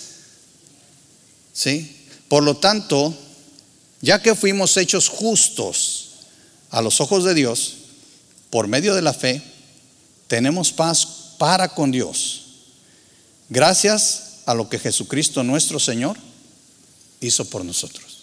¿Sí? 1.53 2.07
Por 2.29 2.43
lo 2.43 2.57
tanto, 2.57 3.15
ya 4.01 4.23
que 4.23 4.35
fuimos 4.35 4.75
hechos 4.79 5.09
justos 5.09 6.13
a 6.71 6.81
los 6.81 6.99
ojos 7.03 7.25
de 7.25 7.35
Dios, 7.35 7.75
por 8.49 8.69
medio 8.69 8.95
de 8.95 9.03
la 9.03 9.13
fe, 9.13 9.43
tenemos 10.29 10.73
paz 10.73 11.07
para 11.37 11.69
con 11.69 11.91
Dios. 11.91 12.47
Gracias 13.51 14.39
a 14.47 14.55
lo 14.55 14.71
que 14.71 14.79
Jesucristo 14.79 15.43
nuestro 15.43 15.79
Señor 15.79 16.17
hizo 17.21 17.45
por 17.45 17.67
nosotros. 17.67 18.21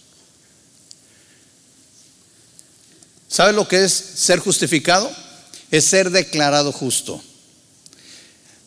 ¿Sabe 3.29 3.53
lo 3.53 3.67
que 3.67 3.83
es 3.83 3.93
ser 3.93 4.39
justificado? 4.39 5.07
Es 5.69 5.85
ser 5.85 6.09
declarado 6.09 6.71
justo. 6.71 7.21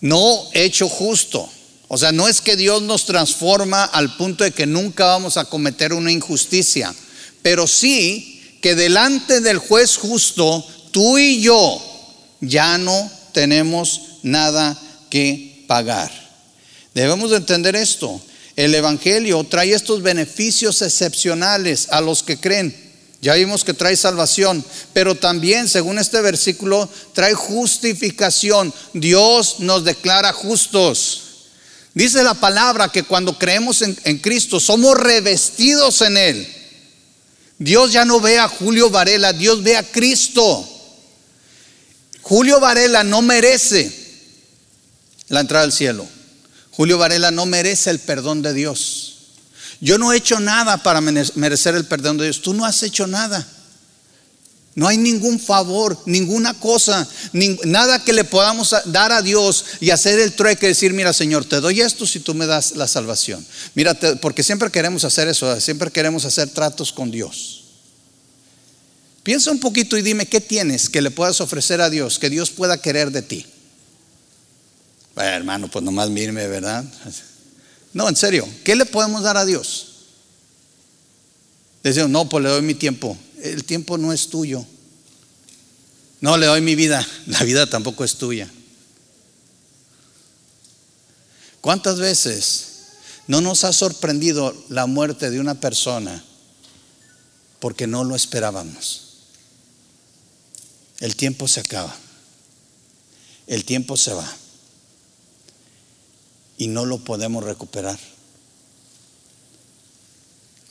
No 0.00 0.48
hecho 0.52 0.88
justo. 0.88 1.48
O 1.88 1.98
sea, 1.98 2.12
no 2.12 2.28
es 2.28 2.40
que 2.40 2.56
Dios 2.56 2.82
nos 2.82 3.04
transforma 3.04 3.84
al 3.84 4.16
punto 4.16 4.44
de 4.44 4.52
que 4.52 4.66
nunca 4.66 5.06
vamos 5.06 5.36
a 5.36 5.46
cometer 5.46 5.92
una 5.92 6.12
injusticia, 6.12 6.94
pero 7.42 7.66
sí 7.66 8.58
que 8.60 8.74
delante 8.74 9.40
del 9.40 9.58
juez 9.58 9.96
justo, 9.96 10.64
tú 10.92 11.18
y 11.18 11.40
yo 11.40 11.82
ya 12.40 12.78
no 12.78 13.10
tenemos 13.32 14.00
nada 14.22 14.80
que 15.08 15.64
pagar. 15.66 16.10
Debemos 16.94 17.30
de 17.30 17.38
entender 17.38 17.74
esto. 17.76 18.20
El 18.56 18.74
Evangelio 18.74 19.42
trae 19.44 19.72
estos 19.72 20.02
beneficios 20.02 20.82
excepcionales 20.82 21.88
a 21.90 22.00
los 22.00 22.22
que 22.22 22.38
creen. 22.38 22.89
Ya 23.22 23.34
vimos 23.34 23.64
que 23.64 23.74
trae 23.74 23.96
salvación, 23.96 24.64
pero 24.94 25.14
también, 25.14 25.68
según 25.68 25.98
este 25.98 26.20
versículo, 26.22 26.88
trae 27.12 27.34
justificación. 27.34 28.72
Dios 28.94 29.56
nos 29.60 29.84
declara 29.84 30.32
justos. 30.32 31.24
Dice 31.92 32.22
la 32.22 32.34
palabra 32.34 32.88
que 32.88 33.02
cuando 33.02 33.36
creemos 33.36 33.82
en, 33.82 34.18
Cristo 34.18 34.58
somos 34.58 34.96
revestidos 34.96 36.00
en 36.00 36.16
Él. 36.16 36.56
Dios 37.58 37.92
ya 37.92 38.06
no 38.06 38.20
ve 38.20 38.38
a 38.38 38.48
Julio 38.48 38.88
Varela, 38.88 39.34
Dios 39.34 39.62
ve 39.62 39.76
a 39.76 39.82
Cristo. 39.82 40.66
Julio 42.22 42.58
Varela 42.58 43.04
no 43.04 43.20
merece 43.20 43.92
la 45.28 45.40
entrada 45.40 45.64
al 45.64 45.72
cielo. 45.72 46.08
Julio 46.70 46.96
Varela 46.96 47.30
no 47.30 47.44
merece 47.44 47.90
el 47.90 47.98
perdón 47.98 48.40
de 48.40 48.54
Dios. 48.54 49.19
Yo 49.80 49.96
no 49.96 50.12
he 50.12 50.16
hecho 50.16 50.38
nada 50.40 50.82
para 50.82 51.00
merecer 51.00 51.74
el 51.74 51.86
perdón 51.86 52.18
de 52.18 52.24
Dios. 52.24 52.42
Tú 52.42 52.52
no 52.52 52.64
has 52.64 52.82
hecho 52.82 53.06
nada. 53.06 53.46
No 54.74 54.86
hay 54.86 54.98
ningún 54.98 55.40
favor, 55.40 55.98
ninguna 56.06 56.54
cosa, 56.54 57.06
nada 57.64 58.04
que 58.04 58.12
le 58.12 58.22
podamos 58.22 58.74
dar 58.86 59.10
a 59.10 59.20
Dios 59.20 59.64
y 59.80 59.90
hacer 59.90 60.20
el 60.20 60.32
trueque, 60.32 60.68
decir, 60.68 60.92
mira 60.92 61.12
Señor, 61.12 61.44
te 61.44 61.60
doy 61.60 61.80
esto 61.80 62.06
si 62.06 62.20
tú 62.20 62.34
me 62.34 62.46
das 62.46 62.76
la 62.76 62.86
salvación. 62.86 63.44
Mira, 63.74 63.98
porque 64.20 64.44
siempre 64.44 64.70
queremos 64.70 65.04
hacer 65.04 65.26
eso, 65.26 65.60
siempre 65.60 65.90
queremos 65.90 66.24
hacer 66.24 66.50
tratos 66.50 66.92
con 66.92 67.10
Dios. 67.10 67.64
Piensa 69.24 69.50
un 69.50 69.58
poquito 69.58 69.98
y 69.98 70.02
dime 70.02 70.26
qué 70.26 70.40
tienes 70.40 70.88
que 70.88 71.02
le 71.02 71.10
puedas 71.10 71.40
ofrecer 71.40 71.80
a 71.80 71.90
Dios, 71.90 72.18
que 72.18 72.30
Dios 72.30 72.50
pueda 72.50 72.80
querer 72.80 73.10
de 73.10 73.22
ti. 73.22 73.46
Bueno, 75.16 75.30
hermano, 75.30 75.68
pues 75.68 75.84
nomás 75.84 76.08
míreme, 76.10 76.46
¿verdad? 76.46 76.84
No, 77.92 78.08
en 78.08 78.16
serio, 78.16 78.48
¿qué 78.64 78.76
le 78.76 78.86
podemos 78.86 79.22
dar 79.22 79.36
a 79.36 79.44
Dios? 79.44 79.86
Decimos, 81.82 82.10
no, 82.10 82.28
pues 82.28 82.44
le 82.44 82.50
doy 82.50 82.62
mi 82.62 82.74
tiempo. 82.74 83.16
El 83.42 83.64
tiempo 83.64 83.98
no 83.98 84.12
es 84.12 84.28
tuyo. 84.28 84.64
No, 86.20 86.36
le 86.36 86.46
doy 86.46 86.60
mi 86.60 86.74
vida. 86.74 87.06
La 87.26 87.42
vida 87.42 87.68
tampoco 87.68 88.04
es 88.04 88.16
tuya. 88.16 88.50
¿Cuántas 91.60 91.98
veces 91.98 92.66
no 93.26 93.40
nos 93.40 93.64
ha 93.64 93.72
sorprendido 93.72 94.54
la 94.68 94.86
muerte 94.86 95.30
de 95.30 95.40
una 95.40 95.60
persona 95.60 96.24
porque 97.58 97.86
no 97.86 98.04
lo 98.04 98.14
esperábamos? 98.14 99.08
El 101.00 101.16
tiempo 101.16 101.48
se 101.48 101.60
acaba. 101.60 101.94
El 103.46 103.64
tiempo 103.64 103.96
se 103.96 104.12
va 104.12 104.39
y 106.60 106.66
no 106.66 106.84
lo 106.84 106.98
podemos 106.98 107.42
recuperar. 107.42 107.98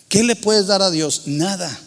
¿Qué 0.07 0.23
le 0.23 0.35
puedes 0.35 0.67
dar 0.67 0.83
a 0.83 0.91
Dios? 0.91 1.23
Nada. 1.25 1.79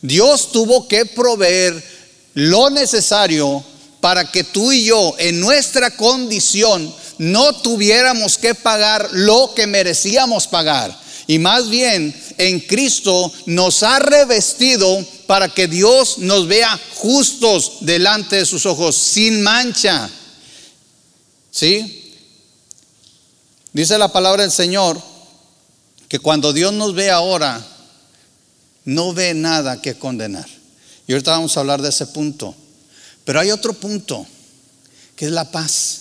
Dios 0.00 0.50
tuvo 0.50 0.88
que 0.88 1.04
proveer 1.04 1.84
lo 2.32 2.70
necesario 2.70 3.62
para 4.00 4.32
que 4.32 4.44
tú 4.44 4.72
y 4.72 4.86
yo, 4.86 5.14
en 5.18 5.40
nuestra 5.40 5.94
condición, 5.94 6.92
no 7.18 7.54
tuviéramos 7.60 8.38
que 8.38 8.54
pagar 8.54 9.10
lo 9.12 9.52
que 9.54 9.66
merecíamos 9.66 10.46
pagar. 10.46 10.98
Y 11.26 11.38
más 11.38 11.68
bien, 11.68 12.18
en 12.38 12.60
Cristo 12.60 13.30
nos 13.44 13.82
ha 13.82 13.98
revestido 13.98 15.04
para 15.26 15.50
que 15.50 15.68
Dios 15.68 16.16
nos 16.16 16.48
vea 16.48 16.80
justos 16.94 17.72
delante 17.80 18.36
de 18.36 18.46
sus 18.46 18.64
ojos, 18.64 18.96
sin 18.96 19.42
mancha. 19.42 20.08
¿Sí? 21.50 22.03
Dice 23.74 23.98
la 23.98 24.12
palabra 24.12 24.44
del 24.44 24.52
Señor 24.52 25.02
que 26.08 26.20
cuando 26.20 26.52
Dios 26.52 26.72
nos 26.72 26.94
ve 26.94 27.10
ahora, 27.10 27.60
no 28.84 29.12
ve 29.12 29.34
nada 29.34 29.82
que 29.82 29.98
condenar. 29.98 30.48
Y 31.08 31.12
ahorita 31.12 31.32
vamos 31.32 31.56
a 31.56 31.60
hablar 31.60 31.82
de 31.82 31.88
ese 31.88 32.06
punto. 32.06 32.54
Pero 33.24 33.40
hay 33.40 33.50
otro 33.50 33.74
punto, 33.74 34.24
que 35.16 35.26
es 35.26 35.32
la 35.32 35.50
paz. 35.50 36.00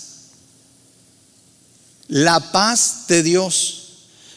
La 2.09 2.51
paz 2.51 3.07
de 3.07 3.23
Dios. 3.23 3.87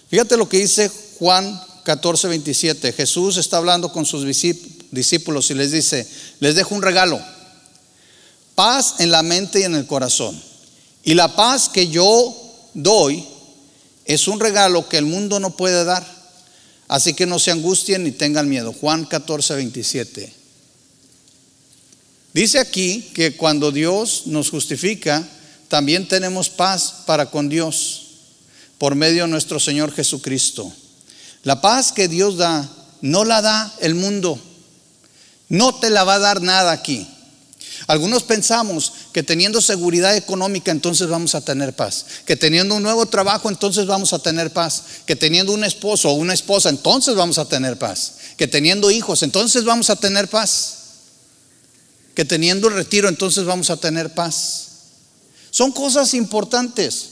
Fíjate 0.09 0.39
lo 0.39 0.49
que 0.49 0.59
dice 0.59 0.91
Juan 1.19 1.63
14, 1.85 2.29
27. 2.29 2.93
Jesús 2.95 3.37
está 3.37 3.59
hablando 3.59 3.93
con 3.93 4.07
sus 4.07 4.25
discípulos 4.25 5.51
y 5.51 5.55
les 5.55 5.73
dice, 5.73 6.09
les 6.41 6.55
dejo 6.55 6.75
un 6.75 6.81
regalo. 6.81 7.21
Paz 8.55 8.95
en 9.01 9.11
la 9.11 9.23
mente 9.23 9.61
y 9.61 9.65
en 9.65 9.75
el 9.75 9.87
corazón. 9.87 10.41
Y 11.05 11.13
la 11.13 11.37
paz 11.37 11.69
que 11.69 11.89
yo 11.89 12.46
doy 12.77 13.27
es 14.05 14.29
un 14.29 14.39
regalo 14.39 14.89
que 14.89 14.99
el 14.99 15.05
mundo 15.05 15.41
no 15.41 15.57
puede 15.57 15.85
dar. 15.85 16.07
Así 16.89 17.15
que 17.15 17.27
no 17.27 17.41
se 17.41 17.51
angustien 17.51 18.05
ni 18.05 18.13
tengan 18.13 18.49
miedo. 18.49 18.73
Juan 18.73 19.05
14, 19.05 19.57
27. 19.57 20.33
Dice 22.33 22.59
aquí 22.61 23.11
que 23.15 23.37
cuando 23.37 23.73
Dios 23.73 24.23
nos 24.27 24.51
justifica, 24.51 25.27
también 25.69 26.07
tenemos 26.07 26.49
paz 26.49 26.95
para 27.07 27.31
con 27.31 27.49
Dios 27.49 28.03
por 28.79 28.95
medio 28.95 29.23
de 29.23 29.31
nuestro 29.31 29.59
Señor 29.59 29.93
Jesucristo. 29.93 30.73
La 31.43 31.61
paz 31.61 31.91
que 31.91 32.07
Dios 32.07 32.37
da, 32.37 32.71
no 33.01 33.25
la 33.25 33.43
da 33.43 33.75
el 33.81 33.95
mundo. 33.95 34.39
No 35.49 35.75
te 35.75 35.91
la 35.91 36.05
va 36.05 36.15
a 36.15 36.21
dar 36.21 36.43
nada 36.43 36.73
aquí. 36.73 37.09
Algunos 37.87 38.23
pensamos 38.23 38.93
que 39.13 39.23
teniendo 39.23 39.61
seguridad 39.61 40.17
económica 40.17 40.71
entonces 40.71 41.09
vamos 41.09 41.35
a 41.35 41.41
tener 41.41 41.75
paz, 41.75 42.07
que 42.25 42.37
teniendo 42.37 42.75
un 42.75 42.83
nuevo 42.83 43.07
trabajo 43.07 43.49
entonces 43.49 43.87
vamos 43.87 44.13
a 44.13 44.19
tener 44.19 44.53
paz, 44.53 44.83
que 45.07 45.17
teniendo 45.17 45.53
un 45.53 45.65
esposo 45.65 46.11
o 46.11 46.15
una 46.15 46.35
esposa 46.35 46.69
entonces 46.69 47.15
vamos 47.15 47.39
a 47.39 47.45
tener 47.47 47.79
paz, 47.79 48.15
que 48.37 48.47
teniendo 48.47 48.91
hijos 48.91 49.23
entonces 49.23 49.65
vamos 49.65 49.91
a 49.91 49.97
tener 49.97 50.29
paz, 50.29 50.79
que 52.15 52.25
teniendo 52.25 52.69
retiro 52.69 53.09
entonces 53.09 53.45
vamos 53.45 53.71
a 53.71 53.77
tener 53.77 54.15
paz. 54.15 54.63
Son 55.51 55.73
cosas 55.73 56.15
importantes. 56.15 57.11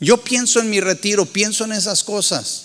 Yo 0.00 0.22
pienso 0.22 0.60
en 0.60 0.70
mi 0.70 0.80
retiro, 0.80 1.26
pienso 1.26 1.64
en 1.64 1.72
esas 1.72 2.02
cosas, 2.02 2.62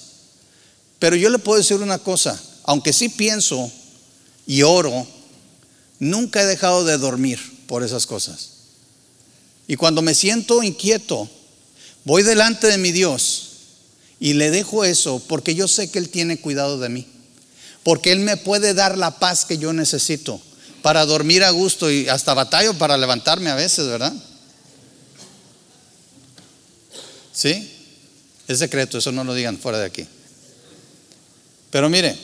pero 0.99 1.15
yo 1.15 1.29
le 1.29 1.39
puedo 1.39 1.57
decir 1.57 1.77
una 1.77 1.99
cosa, 1.99 2.41
aunque 2.63 2.93
sí 2.93 3.09
pienso 3.09 3.71
y 4.47 4.63
oro, 4.63 5.07
Nunca 5.99 6.41
he 6.41 6.45
dejado 6.45 6.85
de 6.85 6.97
dormir 6.97 7.39
por 7.67 7.83
esas 7.83 8.05
cosas. 8.05 8.49
Y 9.67 9.75
cuando 9.75 10.01
me 10.01 10.13
siento 10.13 10.63
inquieto, 10.63 11.29
voy 12.05 12.23
delante 12.23 12.67
de 12.67 12.77
mi 12.77 12.91
Dios 12.91 13.43
y 14.19 14.33
le 14.33 14.49
dejo 14.49 14.85
eso 14.85 15.21
porque 15.27 15.55
yo 15.55 15.67
sé 15.67 15.91
que 15.91 15.99
Él 15.99 16.09
tiene 16.09 16.39
cuidado 16.39 16.79
de 16.79 16.89
mí. 16.89 17.07
Porque 17.83 18.11
Él 18.11 18.19
me 18.19 18.37
puede 18.37 18.73
dar 18.73 18.97
la 18.97 19.19
paz 19.19 19.45
que 19.45 19.57
yo 19.57 19.73
necesito 19.73 20.41
para 20.81 21.05
dormir 21.05 21.43
a 21.43 21.49
gusto 21.49 21.91
y 21.91 22.07
hasta 22.07 22.33
batallo 22.33 22.73
para 22.75 22.97
levantarme 22.97 23.49
a 23.49 23.55
veces, 23.55 23.87
¿verdad? 23.87 24.13
¿Sí? 27.33 27.73
Es 28.47 28.59
secreto, 28.59 28.97
eso 28.97 29.11
no 29.11 29.23
lo 29.23 29.33
digan 29.33 29.57
fuera 29.57 29.79
de 29.79 29.85
aquí. 29.85 30.07
Pero 31.69 31.89
mire, 31.89 32.17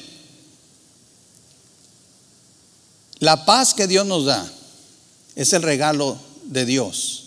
La 3.23 3.45
paz 3.45 3.73
que 3.73 3.87
Dios 3.87 4.05
nos 4.05 4.25
da 4.25 4.45
es 5.37 5.53
el 5.53 5.61
regalo 5.61 6.17
de 6.43 6.65
Dios. 6.65 7.23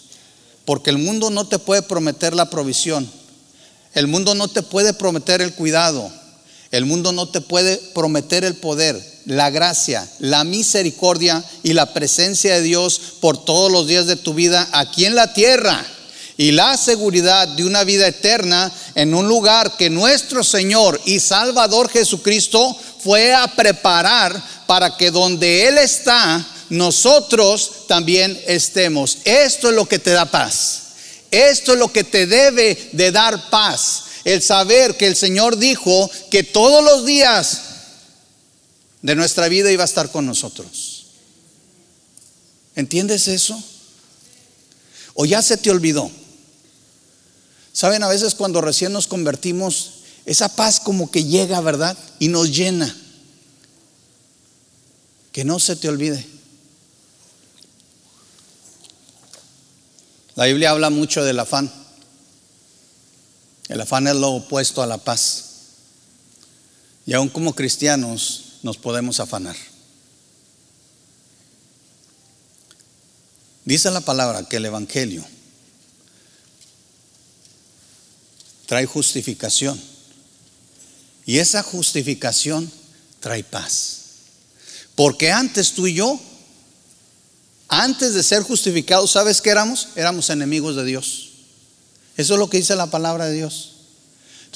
Porque 0.66 0.90
el 0.90 0.98
mundo 0.98 1.30
no 1.30 1.48
te 1.48 1.58
puede 1.58 1.80
prometer 1.80 2.34
la 2.34 2.50
provisión. 2.50 3.10
El 3.94 4.06
mundo 4.06 4.34
no 4.34 4.46
te 4.46 4.62
puede 4.62 4.92
prometer 4.92 5.40
el 5.40 5.54
cuidado. 5.54 6.12
El 6.70 6.84
mundo 6.84 7.12
no 7.12 7.30
te 7.30 7.40
puede 7.40 7.78
prometer 7.94 8.44
el 8.44 8.56
poder, 8.56 9.02
la 9.24 9.48
gracia, 9.48 10.06
la 10.18 10.44
misericordia 10.44 11.42
y 11.62 11.72
la 11.72 11.94
presencia 11.94 12.56
de 12.56 12.60
Dios 12.60 13.00
por 13.22 13.42
todos 13.42 13.72
los 13.72 13.86
días 13.86 14.04
de 14.04 14.16
tu 14.16 14.34
vida 14.34 14.68
aquí 14.72 15.06
en 15.06 15.14
la 15.14 15.32
tierra. 15.32 15.82
Y 16.36 16.52
la 16.52 16.76
seguridad 16.76 17.48
de 17.48 17.64
una 17.64 17.84
vida 17.84 18.06
eterna 18.06 18.70
en 18.94 19.14
un 19.14 19.28
lugar 19.28 19.78
que 19.78 19.88
nuestro 19.88 20.44
Señor 20.44 21.00
y 21.06 21.20
Salvador 21.20 21.88
Jesucristo 21.88 22.76
fue 22.98 23.32
a 23.32 23.46
preparar 23.46 24.55
para 24.66 24.96
que 24.96 25.10
donde 25.10 25.68
Él 25.68 25.78
está, 25.78 26.46
nosotros 26.68 27.86
también 27.86 28.40
estemos. 28.46 29.18
Esto 29.24 29.70
es 29.70 29.74
lo 29.74 29.86
que 29.86 29.98
te 29.98 30.10
da 30.10 30.26
paz. 30.26 30.82
Esto 31.30 31.72
es 31.72 31.78
lo 31.78 31.92
que 31.92 32.04
te 32.04 32.26
debe 32.26 32.90
de 32.92 33.12
dar 33.12 33.50
paz. 33.50 34.04
El 34.24 34.42
saber 34.42 34.96
que 34.96 35.06
el 35.06 35.16
Señor 35.16 35.56
dijo 35.56 36.10
que 36.30 36.42
todos 36.42 36.82
los 36.82 37.06
días 37.06 37.60
de 39.02 39.14
nuestra 39.14 39.48
vida 39.48 39.70
iba 39.70 39.84
a 39.84 39.86
estar 39.86 40.10
con 40.10 40.26
nosotros. 40.26 41.06
¿Entiendes 42.74 43.28
eso? 43.28 43.62
¿O 45.14 45.24
ya 45.24 45.42
se 45.42 45.56
te 45.56 45.70
olvidó? 45.70 46.10
Saben, 47.72 48.02
a 48.02 48.08
veces 48.08 48.34
cuando 48.34 48.60
recién 48.60 48.92
nos 48.92 49.06
convertimos, 49.06 49.90
esa 50.24 50.48
paz 50.48 50.80
como 50.80 51.10
que 51.10 51.24
llega, 51.24 51.60
¿verdad? 51.60 51.96
Y 52.18 52.28
nos 52.28 52.50
llena. 52.50 52.94
Que 55.36 55.44
no 55.44 55.60
se 55.60 55.76
te 55.76 55.90
olvide. 55.90 56.26
La 60.34 60.46
Biblia 60.46 60.70
habla 60.70 60.88
mucho 60.88 61.22
del 61.24 61.38
afán. 61.38 61.70
El 63.68 63.82
afán 63.82 64.06
es 64.06 64.16
lo 64.16 64.30
opuesto 64.30 64.82
a 64.82 64.86
la 64.86 64.96
paz. 64.96 65.44
Y 67.04 67.12
aún 67.12 67.28
como 67.28 67.54
cristianos 67.54 68.60
nos 68.62 68.78
podemos 68.78 69.20
afanar. 69.20 69.56
Dice 73.66 73.90
la 73.90 74.00
palabra 74.00 74.48
que 74.48 74.56
el 74.56 74.64
Evangelio 74.64 75.22
trae 78.64 78.86
justificación. 78.86 79.78
Y 81.26 81.40
esa 81.40 81.62
justificación 81.62 82.72
trae 83.20 83.44
paz. 83.44 83.95
Porque 84.96 85.30
antes 85.30 85.74
tú 85.74 85.86
y 85.86 85.94
yo, 85.94 86.18
antes 87.68 88.14
de 88.14 88.22
ser 88.22 88.42
justificados, 88.42 89.12
¿sabes 89.12 89.40
qué 89.40 89.50
éramos? 89.50 89.90
Éramos 89.94 90.30
enemigos 90.30 90.74
de 90.74 90.84
Dios. 90.84 91.30
Eso 92.16 92.34
es 92.34 92.40
lo 92.40 92.48
que 92.50 92.56
dice 92.56 92.74
la 92.74 92.90
palabra 92.90 93.26
de 93.26 93.34
Dios. 93.34 93.75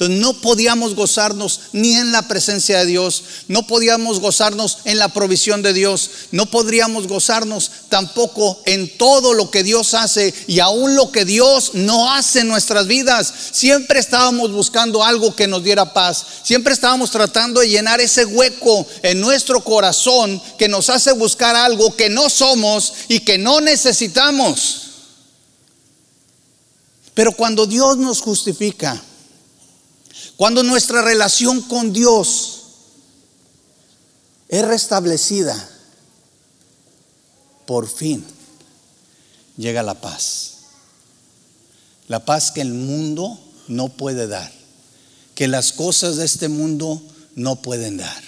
Entonces 0.01 0.19
no 0.19 0.33
podíamos 0.33 0.95
gozarnos 0.95 1.59
ni 1.73 1.93
en 1.93 2.11
la 2.11 2.27
presencia 2.27 2.79
de 2.79 2.87
Dios, 2.87 3.23
no 3.47 3.67
podíamos 3.67 4.19
gozarnos 4.19 4.79
en 4.85 4.97
la 4.97 5.09
provisión 5.09 5.61
de 5.61 5.73
Dios, 5.73 6.09
no 6.31 6.47
podríamos 6.47 7.07
gozarnos 7.07 7.69
tampoco 7.87 8.59
en 8.65 8.97
todo 8.97 9.35
lo 9.35 9.51
que 9.51 9.61
Dios 9.61 9.93
hace 9.93 10.33
y 10.47 10.59
aún 10.59 10.95
lo 10.95 11.11
que 11.11 11.23
Dios 11.23 11.75
no 11.75 12.11
hace 12.11 12.39
en 12.39 12.47
nuestras 12.47 12.87
vidas. 12.87 13.31
Siempre 13.51 13.99
estábamos 13.99 14.51
buscando 14.51 15.03
algo 15.03 15.35
que 15.35 15.45
nos 15.45 15.63
diera 15.63 15.93
paz, 15.93 16.25
siempre 16.41 16.73
estábamos 16.73 17.11
tratando 17.11 17.59
de 17.59 17.69
llenar 17.69 18.01
ese 18.01 18.25
hueco 18.25 18.87
en 19.03 19.21
nuestro 19.21 19.63
corazón 19.63 20.41
que 20.57 20.67
nos 20.67 20.89
hace 20.89 21.11
buscar 21.11 21.55
algo 21.55 21.95
que 21.95 22.09
no 22.09 22.27
somos 22.31 22.91
y 23.07 23.19
que 23.19 23.37
no 23.37 23.61
necesitamos. 23.61 24.81
Pero 27.13 27.33
cuando 27.33 27.67
Dios 27.67 27.97
nos 27.97 28.19
justifica, 28.19 28.99
cuando 30.41 30.63
nuestra 30.63 31.03
relación 31.03 31.61
con 31.61 31.93
Dios 31.93 32.61
es 34.49 34.65
restablecida, 34.65 35.69
por 37.67 37.87
fin 37.87 38.25
llega 39.55 39.83
la 39.83 40.01
paz. 40.01 40.53
La 42.07 42.25
paz 42.25 42.49
que 42.49 42.61
el 42.61 42.73
mundo 42.73 43.39
no 43.67 43.89
puede 43.89 44.25
dar, 44.25 44.51
que 45.35 45.47
las 45.47 45.73
cosas 45.73 46.17
de 46.17 46.25
este 46.25 46.47
mundo 46.47 46.99
no 47.35 47.61
pueden 47.61 47.97
dar. 47.97 48.23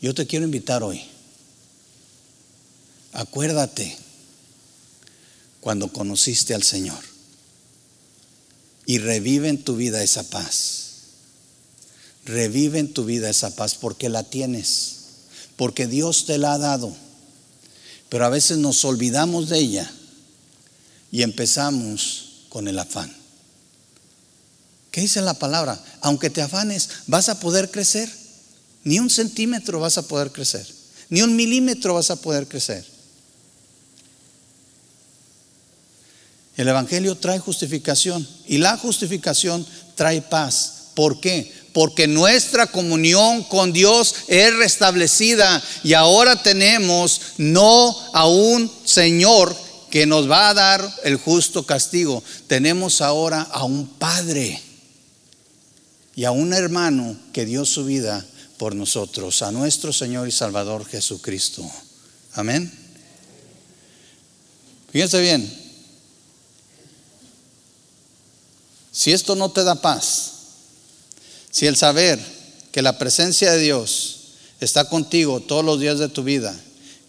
Yo 0.00 0.14
te 0.14 0.28
quiero 0.28 0.44
invitar 0.44 0.84
hoy. 0.84 1.02
Acuérdate 3.14 3.98
cuando 5.60 5.88
conociste 5.88 6.54
al 6.54 6.62
Señor 6.62 7.11
y 8.86 8.98
revive 8.98 9.48
en 9.48 9.62
tu 9.62 9.76
vida 9.76 10.02
esa 10.02 10.24
paz. 10.24 10.82
Revive 12.24 12.78
en 12.78 12.92
tu 12.92 13.04
vida 13.04 13.30
esa 13.30 13.54
paz 13.54 13.74
porque 13.74 14.08
la 14.08 14.24
tienes, 14.24 14.96
porque 15.56 15.86
Dios 15.86 16.26
te 16.26 16.38
la 16.38 16.54
ha 16.54 16.58
dado. 16.58 16.94
Pero 18.08 18.26
a 18.26 18.30
veces 18.30 18.58
nos 18.58 18.84
olvidamos 18.84 19.48
de 19.48 19.58
ella 19.58 19.90
y 21.10 21.22
empezamos 21.22 22.46
con 22.48 22.68
el 22.68 22.78
afán. 22.78 23.12
¿Qué 24.90 25.00
dice 25.00 25.22
la 25.22 25.34
palabra? 25.34 25.82
Aunque 26.02 26.28
te 26.28 26.42
afanes, 26.42 26.88
vas 27.06 27.28
a 27.28 27.40
poder 27.40 27.70
crecer. 27.70 28.12
Ni 28.84 28.98
un 28.98 29.08
centímetro 29.08 29.80
vas 29.80 29.96
a 29.96 30.06
poder 30.06 30.32
crecer. 30.32 30.66
Ni 31.08 31.22
un 31.22 31.34
milímetro 31.34 31.94
vas 31.94 32.10
a 32.10 32.16
poder 32.16 32.46
crecer. 32.46 32.84
El 36.56 36.68
Evangelio 36.68 37.14
trae 37.16 37.38
justificación 37.38 38.26
y 38.46 38.58
la 38.58 38.76
justificación 38.76 39.66
trae 39.94 40.20
paz. 40.20 40.90
¿Por 40.94 41.20
qué? 41.20 41.50
Porque 41.72 42.06
nuestra 42.06 42.66
comunión 42.66 43.44
con 43.44 43.72
Dios 43.72 44.14
es 44.28 44.54
restablecida 44.56 45.62
y 45.82 45.94
ahora 45.94 46.42
tenemos 46.42 47.20
no 47.38 47.96
a 48.12 48.26
un 48.26 48.70
Señor 48.84 49.56
que 49.90 50.06
nos 50.06 50.30
va 50.30 50.50
a 50.50 50.54
dar 50.54 50.94
el 51.04 51.16
justo 51.16 51.64
castigo. 51.64 52.22
Tenemos 52.46 53.00
ahora 53.00 53.42
a 53.42 53.64
un 53.64 53.86
Padre 53.86 54.60
y 56.14 56.24
a 56.24 56.30
un 56.30 56.52
hermano 56.52 57.16
que 57.32 57.46
dio 57.46 57.64
su 57.64 57.84
vida 57.86 58.24
por 58.58 58.74
nosotros, 58.74 59.42
a 59.42 59.50
nuestro 59.50 59.92
Señor 59.92 60.28
y 60.28 60.32
Salvador 60.32 60.86
Jesucristo. 60.86 61.68
Amén. 62.34 62.70
Fíjense 64.92 65.20
bien, 65.20 65.61
Si 68.92 69.12
esto 69.12 69.34
no 69.34 69.50
te 69.50 69.64
da 69.64 69.76
paz, 69.76 70.32
si 71.50 71.66
el 71.66 71.76
saber 71.76 72.20
que 72.70 72.82
la 72.82 72.98
presencia 72.98 73.52
de 73.52 73.58
Dios 73.58 74.18
está 74.60 74.88
contigo 74.88 75.40
todos 75.40 75.64
los 75.64 75.80
días 75.80 75.98
de 75.98 76.08
tu 76.08 76.22
vida, 76.22 76.54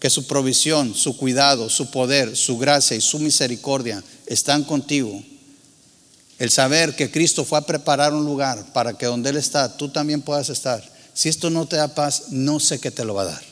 que 0.00 0.10
su 0.10 0.26
provisión, 0.26 0.94
su 0.94 1.16
cuidado, 1.16 1.70
su 1.70 1.90
poder, 1.90 2.36
su 2.36 2.58
gracia 2.58 2.96
y 2.96 3.00
su 3.00 3.18
misericordia 3.18 4.02
están 4.26 4.64
contigo, 4.64 5.22
el 6.38 6.50
saber 6.50 6.96
que 6.96 7.10
Cristo 7.10 7.44
fue 7.44 7.58
a 7.58 7.66
preparar 7.66 8.12
un 8.12 8.24
lugar 8.24 8.72
para 8.72 8.94
que 8.98 9.06
donde 9.06 9.30
Él 9.30 9.36
está, 9.36 9.76
tú 9.76 9.88
también 9.88 10.20
puedas 10.20 10.48
estar. 10.48 10.82
Si 11.14 11.28
esto 11.28 11.48
no 11.48 11.66
te 11.66 11.76
da 11.76 11.94
paz, 11.94 12.24
no 12.30 12.58
sé 12.58 12.80
qué 12.80 12.90
te 12.90 13.04
lo 13.04 13.14
va 13.14 13.22
a 13.22 13.26
dar. 13.26 13.42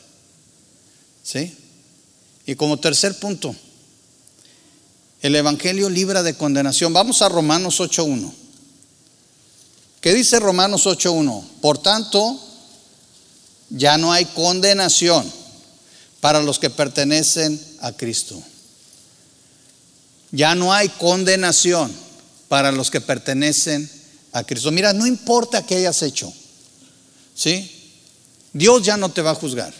¿Sí? 1.23 1.55
Y 2.45 2.55
como 2.55 2.79
tercer 2.79 3.17
punto, 3.17 3.55
el 5.23 5.35
Evangelio 5.35 5.89
libra 5.89 6.21
de 6.21 6.35
condenación. 6.35 6.93
Vamos 6.93 7.21
a 7.21 7.29
Romanos 7.29 7.79
8.1. 7.79 8.31
¿Qué 10.01 10.13
dice 10.13 10.37
Romanos 10.39 10.85
8.1? 10.85 11.43
Por 11.61 11.77
tanto, 11.77 12.37
ya 13.69 13.97
no 13.97 14.11
hay 14.11 14.25
condenación 14.25 15.25
para 16.19 16.43
los 16.43 16.59
que 16.59 16.69
pertenecen 16.69 17.59
a 17.79 17.93
Cristo. 17.93 18.43
Ya 20.31 20.55
no 20.55 20.73
hay 20.73 20.89
condenación 20.89 21.89
para 22.49 22.73
los 22.73 22.91
que 22.91 22.99
pertenecen 22.99 23.89
a 24.33 24.43
Cristo. 24.43 24.71
Mira, 24.71 24.91
no 24.91 25.07
importa 25.07 25.65
qué 25.65 25.77
hayas 25.77 26.01
hecho. 26.01 26.33
¿Sí? 27.33 27.71
Dios 28.51 28.83
ya 28.83 28.97
no 28.97 29.09
te 29.09 29.21
va 29.21 29.31
a 29.31 29.35
juzgar. 29.35 29.73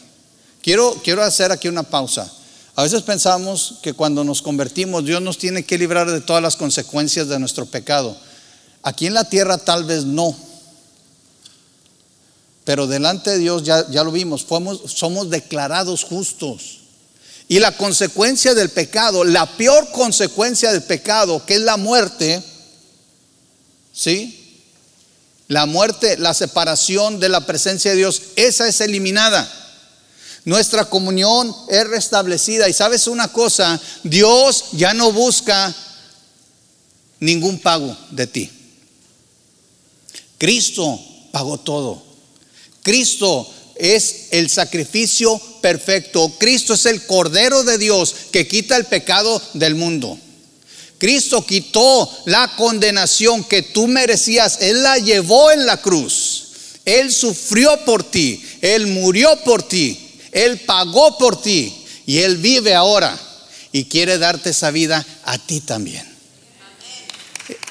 Quiero, 0.62 1.02
quiero 1.04 1.22
hacer 1.22 1.52
aquí 1.52 1.68
una 1.68 1.84
pausa. 1.84 2.32
A 2.76 2.84
veces 2.84 3.04
pensamos 3.04 3.76
que 3.84 3.94
cuando 3.94 4.24
nos 4.24 4.42
convertimos 4.42 5.06
Dios 5.06 5.22
nos 5.22 5.38
tiene 5.38 5.64
que 5.64 5.78
librar 5.78 6.10
de 6.10 6.22
todas 6.22 6.42
las 6.42 6.56
consecuencias 6.56 7.28
de 7.28 7.40
nuestro 7.40 7.66
pecado. 7.66 8.18
Aquí 8.82 9.06
en 9.06 9.14
la 9.14 9.26
tierra 9.26 9.58
tal 9.58 9.84
vez 9.84 10.06
no. 10.06 10.36
Pero 12.66 12.88
delante 12.88 13.32
de 13.32 13.40
Dios 13.40 13.64
ya, 13.64 13.88
ya 13.90 14.04
lo 14.04 14.12
vimos, 14.12 14.46
somos 14.88 15.30
declarados 15.30 16.04
justos. 16.04 16.80
Y 17.48 17.60
la 17.60 17.76
consecuencia 17.78 18.54
del 18.56 18.70
pecado, 18.70 19.24
la 19.24 19.46
peor 19.58 19.92
consecuencia 19.92 20.72
del 20.72 20.82
pecado, 20.84 21.46
que 21.46 21.56
es 21.56 21.62
la 21.62 21.78
muerte, 21.78 22.42
¿sí? 23.94 24.40
La 25.50 25.66
muerte, 25.66 26.18
la 26.18 26.34
separación 26.34 27.20
de 27.20 27.30
la 27.30 27.46
presencia 27.46 27.92
de 27.92 27.98
Dios, 27.98 28.22
esa 28.38 28.68
es 28.68 28.82
eliminada. 28.82 29.63
Nuestra 30.46 30.86
comunión 30.86 31.56
es 31.70 31.88
restablecida. 31.88 32.68
Y 32.68 32.74
sabes 32.74 33.08
una 33.08 33.30
cosa, 33.30 33.80
Dios 34.04 34.66
ya 34.74 34.94
no 34.94 35.12
busca 35.12 35.74
ningún 37.20 37.60
pago 37.60 37.96
de 38.12 38.28
ti. 38.28 38.50
Cristo 40.38 41.00
pagó 41.32 41.58
todo. 41.58 42.04
Cristo 42.82 43.50
es 43.76 44.28
el 44.32 44.50
sacrificio 44.50 45.40
perfecto. 45.62 46.30
Cristo 46.38 46.74
es 46.74 46.86
el 46.86 47.06
Cordero 47.06 47.64
de 47.64 47.78
Dios 47.78 48.14
que 48.32 48.48
quita 48.48 48.76
el 48.76 48.86
pecado 48.86 49.42
del 49.54 49.76
mundo. 49.76 50.18
Cristo 50.98 51.46
quitó 51.46 52.10
la 52.26 52.56
condenación 52.56 53.44
que 53.44 53.62
tú 53.62 53.88
merecías. 53.88 54.60
Él 54.62 54.84
la 54.84 54.98
llevó 54.98 55.52
en 55.52 55.66
la 55.66 55.78
cruz. 55.78 56.44
Él 56.86 57.12
sufrió 57.12 57.84
por 57.86 58.04
ti. 58.04 58.44
Él 58.62 58.88
murió 58.88 59.38
por 59.44 59.64
ti. 59.64 60.03
Él 60.34 60.60
pagó 60.62 61.18
por 61.18 61.42
ti 61.42 61.86
y 62.06 62.20
Él 62.20 62.38
vive 62.38 62.74
ahora 62.74 63.18
y 63.72 63.86
quiere 63.86 64.18
darte 64.18 64.50
esa 64.50 64.72
vida 64.72 65.06
a 65.24 65.38
ti 65.38 65.62
también. 65.62 66.06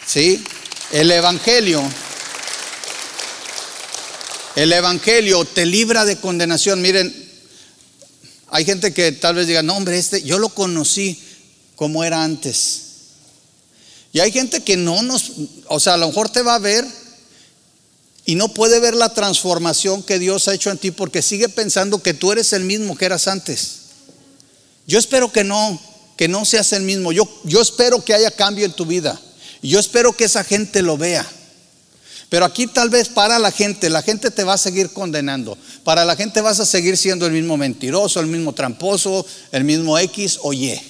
¿Sí? 0.07 0.43
El 0.93 1.11
Evangelio. 1.11 1.83
El 4.55 4.73
Evangelio 4.73 5.45
te 5.45 5.67
libra 5.67 6.05
de 6.05 6.17
condenación. 6.17 6.83
Miren, 6.83 7.15
hay 8.49 8.65
gente 8.65 8.93
que 8.93 9.13
tal 9.13 9.35
vez 9.35 9.47
diga, 9.47 9.63
no 9.63 9.77
hombre, 9.77 9.99
este 9.99 10.23
yo 10.23 10.39
lo 10.39 10.51
conocí 10.51 11.21
como 11.75 12.05
era 12.05 12.23
antes. 12.23 12.83
Y 14.13 14.21
hay 14.21 14.31
gente 14.31 14.63
que 14.63 14.77
no 14.77 15.03
nos, 15.03 15.33
o 15.69 15.81
sea, 15.81 15.95
a 15.95 15.97
lo 15.97 16.09
mejor 16.09 16.29
te 16.29 16.43
va 16.43 16.57
a 16.57 16.59
ver 16.59 16.87
y 18.25 18.37
no 18.37 18.49
puede 18.49 18.79
ver 18.79 18.95
la 18.95 19.13
transformación 19.15 20.03
que 20.03 20.19
Dios 20.19 20.47
ha 20.49 20.55
hecho 20.55 20.71
en 20.71 20.79
ti 20.79 20.91
porque 20.91 21.23
sigue 21.23 21.49
pensando 21.49 22.03
que 22.03 22.15
tú 22.15 22.33
eres 22.33 22.53
el 22.53 22.65
mismo 22.65 22.97
que 22.97 23.07
eras 23.07 23.27
antes. 23.27 23.81
Yo 24.87 24.99
espero 24.99 25.33
que 25.33 25.45
no, 25.45 25.81
que 26.17 26.29
no 26.29 26.45
seas 26.45 26.73
el 26.73 26.83
mismo. 26.83 27.13
Yo, 27.13 27.29
yo 27.45 27.61
espero 27.61 28.05
que 28.05 28.15
haya 28.15 28.31
cambio 28.31 28.65
en 28.65 28.73
tu 28.73 28.87
vida. 28.87 29.21
Yo 29.63 29.79
espero 29.79 30.13
que 30.13 30.25
esa 30.25 30.45
gente 30.45 30.83
lo 30.83 30.97
vea. 30.97 31.27
Pero 32.29 32.45
aquí 32.45 32.67
tal 32.67 32.91
vez 32.91 33.09
para 33.09 33.39
la 33.39 33.51
gente, 33.51 33.91
la 33.91 34.03
gente 34.03 34.31
te 34.31 34.45
va 34.45 34.55
a 34.55 34.59
seguir 34.59 34.91
condenando. 34.93 35.59
Para 35.85 36.05
la 36.05 36.17
gente 36.17 36.41
vas 36.41 36.61
a 36.61 36.67
seguir 36.67 36.97
siendo 36.97 37.27
el 37.27 37.33
mismo 37.33 37.57
mentiroso, 37.57 38.21
el 38.21 38.27
mismo 38.27 38.55
tramposo, 38.55 39.27
el 39.51 39.65
mismo 39.65 39.99
X 39.99 40.39
o 40.43 40.53
Y. 40.53 40.81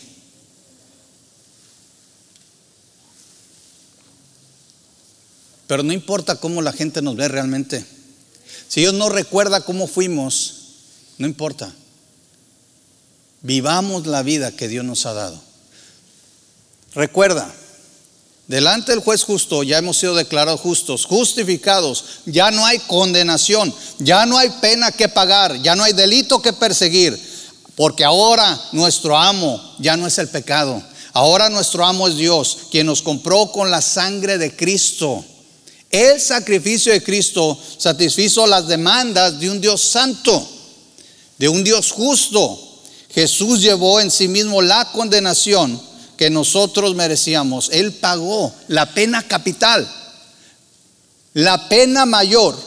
Pero 5.67 5.83
no 5.83 5.93
importa 5.93 6.37
cómo 6.37 6.63
la 6.63 6.73
gente 6.73 7.03
nos 7.03 7.17
ve 7.17 7.29
realmente. 7.29 7.85
Si 8.69 8.81
Dios 8.81 8.95
no 8.95 9.09
recuerda 9.09 9.65
cómo 9.65 9.87
fuimos, 9.87 10.55
no 11.19 11.27
importa. 11.27 11.73
Vivamos 13.43 14.07
la 14.07 14.23
vida 14.23 14.53
que 14.53 14.69
Dios 14.69 14.85
nos 14.85 15.07
ha 15.07 15.15
dado. 15.15 15.41
Recuerda, 16.95 17.53
Delante 18.53 18.93
del 18.93 19.01
juez 19.01 19.23
justo 19.23 19.63
ya 19.63 19.79
hemos 19.79 19.99
sido 19.99 20.15
declarados 20.15 20.61
justos, 20.61 21.07
justificados, 21.07 22.05
ya 22.27 22.51
no 22.51 22.67
hay 22.67 22.79
condenación, 22.81 23.73
ya 23.99 24.27
no 24.27 24.37
hay 24.37 24.51
pena 24.61 24.91
que 24.91 25.09
pagar, 25.09 25.63
ya 25.63 25.77
no 25.77 25.85
hay 25.85 25.93
delito 25.93 26.43
que 26.43 26.53
perseguir, 26.53 27.19
porque 27.77 28.05
ahora 28.05 28.61
nuestro 28.73 29.17
amo 29.17 29.59
ya 29.79 29.97
no 29.97 30.07
es 30.07 30.19
el 30.19 30.29
pecado, 30.29 30.83
ahora 31.13 31.49
nuestro 31.51 31.87
amo 31.87 32.09
es 32.09 32.17
Dios, 32.17 32.59
quien 32.71 32.89
nos 32.89 33.01
compró 33.01 33.53
con 33.53 33.71
la 33.71 33.81
sangre 33.81 34.37
de 34.39 34.55
Cristo. 34.55 35.25
El 35.93 36.19
sacrificio 36.23 36.91
de 36.91 37.03
Cristo 37.03 37.59
satisfizo 37.77 38.47
las 38.47 38.67
demandas 38.67 39.39
de 39.39 39.51
un 39.51 39.61
Dios 39.61 39.83
santo, 39.83 40.49
de 41.37 41.51
un 41.51 41.63
Dios 41.63 41.91
justo. 41.91 42.59
Jesús 43.11 43.61
llevó 43.61 44.01
en 44.01 44.11
sí 44.11 44.27
mismo 44.27 44.63
la 44.63 44.91
condenación 44.91 45.79
que 46.17 46.31
nosotros 46.31 46.95
merecíamos. 46.95 47.69
Él 47.73 47.93
pagó 47.93 48.55
la 48.69 48.95
pena 48.95 49.29
capital, 49.29 49.87
la 51.35 51.69
pena 51.69 52.07
mayor. 52.07 52.59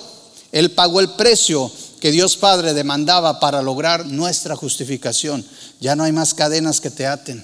Él 0.51 0.69
pagó 0.69 0.99
el 0.99 1.09
precio 1.09 1.71
que 1.99 2.11
Dios 2.11 2.37
Padre 2.37 2.75
demandaba 2.75 3.39
para 3.39 3.63
lograr 3.63 4.05
nuestra 4.05 4.55
justificación. 4.55 5.43
Ya 5.81 5.95
no 5.95 6.03
hay 6.03 6.11
más 6.11 6.35
cadenas 6.35 6.79
que 6.79 6.91
te 6.91 7.07
aten. 7.07 7.43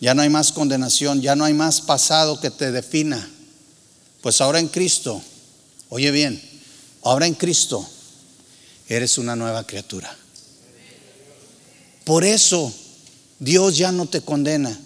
Ya 0.00 0.14
no 0.14 0.22
hay 0.22 0.30
más 0.30 0.50
condenación, 0.50 1.20
ya 1.20 1.36
no 1.36 1.44
hay 1.44 1.52
más 1.52 1.82
pasado 1.82 2.40
que 2.40 2.50
te 2.50 2.72
defina. 2.72 3.28
Pues 4.20 4.40
ahora 4.40 4.58
en 4.58 4.68
Cristo, 4.68 5.22
oye 5.90 6.10
bien, 6.10 6.42
ahora 7.02 7.26
en 7.26 7.34
Cristo 7.34 7.86
eres 8.88 9.18
una 9.18 9.36
nueva 9.36 9.64
criatura. 9.64 10.14
Por 12.04 12.24
eso 12.24 12.72
Dios 13.38 13.76
ya 13.76 13.92
no 13.92 14.06
te 14.06 14.22
condena. 14.22 14.76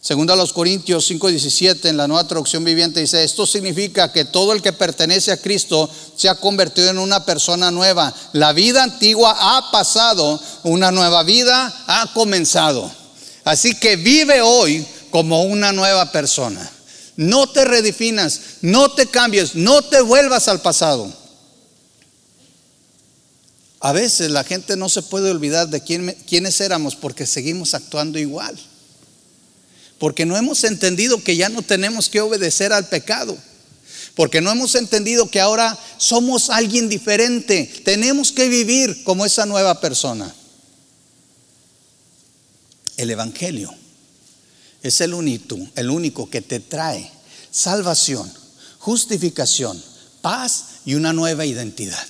Segundo 0.00 0.32
a 0.32 0.36
los 0.36 0.52
Corintios 0.52 1.08
5:17 1.08 1.88
en 1.88 1.96
la 1.96 2.08
nueva 2.08 2.26
traducción 2.26 2.64
viviente 2.64 3.00
dice, 3.00 3.22
esto 3.22 3.46
significa 3.46 4.10
que 4.10 4.24
todo 4.24 4.52
el 4.52 4.60
que 4.60 4.72
pertenece 4.72 5.30
a 5.30 5.40
Cristo 5.40 5.88
se 6.16 6.28
ha 6.28 6.34
convertido 6.34 6.90
en 6.90 6.98
una 6.98 7.24
persona 7.24 7.70
nueva. 7.70 8.12
La 8.32 8.52
vida 8.52 8.82
antigua 8.82 9.36
ha 9.38 9.70
pasado, 9.70 10.42
una 10.64 10.90
nueva 10.90 11.22
vida 11.22 11.72
ha 11.86 12.12
comenzado. 12.12 12.90
Así 13.44 13.76
que 13.76 13.94
vive 13.94 14.40
hoy 14.42 14.84
como 15.10 15.44
una 15.44 15.70
nueva 15.70 16.10
persona. 16.10 16.68
No 17.16 17.46
te 17.46 17.64
redefinas, 17.64 18.40
no 18.62 18.90
te 18.92 19.06
cambies, 19.06 19.54
no 19.54 19.82
te 19.82 20.00
vuelvas 20.00 20.48
al 20.48 20.60
pasado. 20.62 21.12
A 23.80 23.92
veces 23.92 24.30
la 24.30 24.44
gente 24.44 24.76
no 24.76 24.88
se 24.88 25.02
puede 25.02 25.30
olvidar 25.30 25.68
de 25.68 25.82
quién, 25.82 26.16
quiénes 26.28 26.60
éramos 26.60 26.94
porque 26.96 27.26
seguimos 27.26 27.74
actuando 27.74 28.18
igual 28.18 28.58
porque 30.02 30.26
no 30.26 30.36
hemos 30.36 30.64
entendido 30.64 31.22
que 31.22 31.36
ya 31.36 31.48
no 31.48 31.62
tenemos 31.62 32.08
que 32.08 32.20
obedecer 32.20 32.72
al 32.72 32.88
pecado. 32.88 33.38
Porque 34.16 34.40
no 34.40 34.50
hemos 34.50 34.74
entendido 34.74 35.30
que 35.30 35.40
ahora 35.40 35.78
somos 35.96 36.50
alguien 36.50 36.88
diferente. 36.88 37.72
Tenemos 37.84 38.32
que 38.32 38.48
vivir 38.48 39.04
como 39.04 39.24
esa 39.24 39.46
nueva 39.46 39.80
persona. 39.80 40.34
El 42.96 43.10
Evangelio 43.10 43.72
es 44.82 45.00
el 45.00 45.14
único, 45.14 45.56
el 45.76 45.90
único 45.90 46.28
que 46.28 46.42
te 46.42 46.60
trae 46.60 47.10
salvación, 47.50 48.30
justificación, 48.78 49.82
paz 50.20 50.64
y 50.84 50.94
una 50.94 51.12
nueva 51.12 51.44
identidad. 51.44 52.04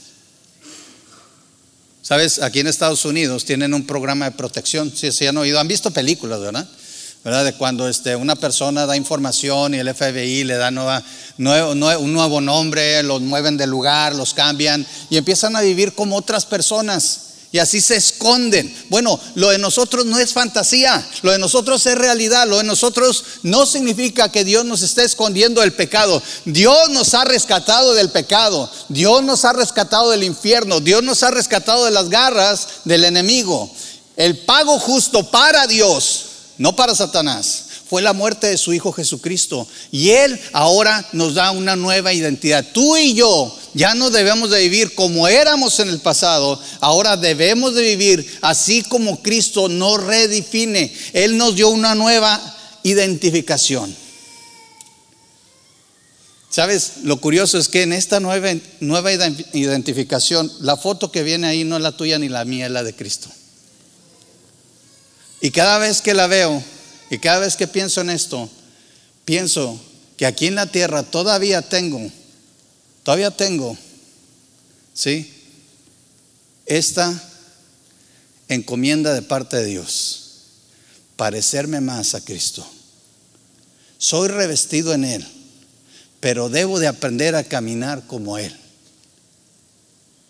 Sabes, 2.02 2.42
aquí 2.42 2.60
en 2.60 2.66
Estados 2.66 3.04
Unidos 3.04 3.44
tienen 3.44 3.74
un 3.74 3.86
programa 3.86 4.26
de 4.26 4.36
protección. 4.36 4.94
Si 4.94 5.12
se 5.12 5.28
han 5.28 5.36
oído, 5.36 5.60
han 5.60 5.68
visto 5.68 5.90
películas, 5.92 6.40
¿verdad? 6.40 6.68
¿verdad? 7.24 7.44
De 7.44 7.52
cuando 7.54 7.88
este, 7.88 8.16
una 8.16 8.34
persona 8.34 8.86
da 8.86 8.96
información 8.96 9.74
y 9.74 9.78
el 9.78 9.94
FBI 9.94 10.44
le 10.44 10.56
da 10.56 10.70
nueva, 10.70 11.02
un 11.38 12.12
nuevo 12.12 12.40
nombre, 12.40 13.02
los 13.02 13.20
mueven 13.20 13.56
de 13.56 13.66
lugar, 13.66 14.14
los 14.14 14.34
cambian 14.34 14.84
y 15.08 15.16
empiezan 15.16 15.54
a 15.54 15.60
vivir 15.60 15.94
como 15.94 16.16
otras 16.16 16.46
personas. 16.46 17.31
Y 17.52 17.58
así 17.58 17.82
se 17.82 17.96
esconden. 17.96 18.74
Bueno, 18.88 19.20
lo 19.34 19.50
de 19.50 19.58
nosotros 19.58 20.06
no 20.06 20.18
es 20.18 20.32
fantasía, 20.32 21.06
lo 21.20 21.32
de 21.32 21.38
nosotros 21.38 21.84
es 21.84 21.96
realidad, 21.96 22.48
lo 22.48 22.56
de 22.56 22.64
nosotros 22.64 23.24
no 23.42 23.66
significa 23.66 24.32
que 24.32 24.42
Dios 24.42 24.64
nos 24.64 24.80
esté 24.80 25.04
escondiendo 25.04 25.60
del 25.60 25.74
pecado. 25.74 26.22
Dios 26.46 26.88
nos 26.88 27.12
ha 27.12 27.26
rescatado 27.26 27.92
del 27.92 28.10
pecado, 28.10 28.70
Dios 28.88 29.22
nos 29.22 29.44
ha 29.44 29.52
rescatado 29.52 30.10
del 30.10 30.24
infierno, 30.24 30.80
Dios 30.80 31.02
nos 31.02 31.22
ha 31.22 31.30
rescatado 31.30 31.84
de 31.84 31.90
las 31.90 32.08
garras 32.08 32.66
del 32.84 33.04
enemigo. 33.04 33.70
El 34.16 34.38
pago 34.38 34.78
justo 34.78 35.30
para 35.30 35.66
Dios 35.66 36.26
no 36.58 36.76
para 36.76 36.94
Satanás. 36.94 37.64
Fue 37.92 38.00
la 38.00 38.14
muerte 38.14 38.46
de 38.46 38.56
su 38.56 38.72
Hijo 38.72 38.90
Jesucristo. 38.90 39.68
Y 39.90 40.12
Él 40.12 40.40
ahora 40.54 41.06
nos 41.12 41.34
da 41.34 41.50
una 41.50 41.76
nueva 41.76 42.14
identidad. 42.14 42.66
Tú 42.72 42.96
y 42.96 43.12
yo 43.12 43.54
ya 43.74 43.94
no 43.94 44.08
debemos 44.08 44.48
de 44.48 44.60
vivir 44.60 44.94
como 44.94 45.28
éramos 45.28 45.78
en 45.78 45.90
el 45.90 45.98
pasado. 45.98 46.58
Ahora 46.80 47.18
debemos 47.18 47.74
de 47.74 47.82
vivir 47.82 48.38
así 48.40 48.82
como 48.82 49.20
Cristo 49.22 49.68
nos 49.68 50.02
redefine. 50.02 50.90
Él 51.12 51.36
nos 51.36 51.54
dio 51.54 51.68
una 51.68 51.94
nueva 51.94 52.40
identificación. 52.82 53.94
¿Sabes? 56.48 56.92
Lo 57.02 57.20
curioso 57.20 57.58
es 57.58 57.68
que 57.68 57.82
en 57.82 57.92
esta 57.92 58.20
nueva, 58.20 58.54
nueva 58.80 59.12
identificación, 59.12 60.50
la 60.60 60.78
foto 60.78 61.12
que 61.12 61.22
viene 61.22 61.46
ahí 61.46 61.64
no 61.64 61.76
es 61.76 61.82
la 61.82 61.94
tuya 61.94 62.18
ni 62.18 62.30
la 62.30 62.46
mía, 62.46 62.64
es 62.64 62.72
la 62.72 62.84
de 62.84 62.96
Cristo. 62.96 63.28
Y 65.42 65.50
cada 65.50 65.76
vez 65.76 66.00
que 66.00 66.14
la 66.14 66.26
veo 66.26 66.64
y 67.12 67.18
cada 67.18 67.40
vez 67.40 67.56
que 67.56 67.68
pienso 67.68 68.00
en 68.00 68.08
esto, 68.08 68.48
pienso 69.26 69.78
que 70.16 70.24
aquí 70.24 70.46
en 70.46 70.54
la 70.54 70.64
tierra 70.64 71.02
todavía 71.02 71.60
tengo, 71.60 72.00
todavía 73.02 73.30
tengo, 73.30 73.76
¿sí? 74.94 75.30
Esta 76.64 77.22
encomienda 78.48 79.12
de 79.12 79.20
parte 79.20 79.58
de 79.58 79.66
Dios, 79.66 80.22
parecerme 81.16 81.82
más 81.82 82.14
a 82.14 82.24
Cristo. 82.24 82.66
Soy 83.98 84.28
revestido 84.28 84.94
en 84.94 85.04
Él, 85.04 85.28
pero 86.18 86.48
debo 86.48 86.80
de 86.80 86.86
aprender 86.86 87.34
a 87.36 87.44
caminar 87.44 88.06
como 88.06 88.38
Él. 88.38 88.56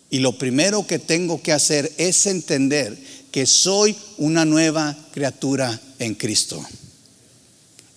Y 0.09 0.19
lo 0.19 0.37
primero 0.37 0.85
que 0.85 0.99
tengo 0.99 1.41
que 1.41 1.53
hacer 1.53 1.93
es 1.97 2.25
entender 2.25 3.22
que 3.33 3.47
soy 3.47 3.97
una 4.17 4.45
nueva 4.45 4.95
criatura 5.11 5.81
en 5.97 6.13
Cristo. 6.13 6.63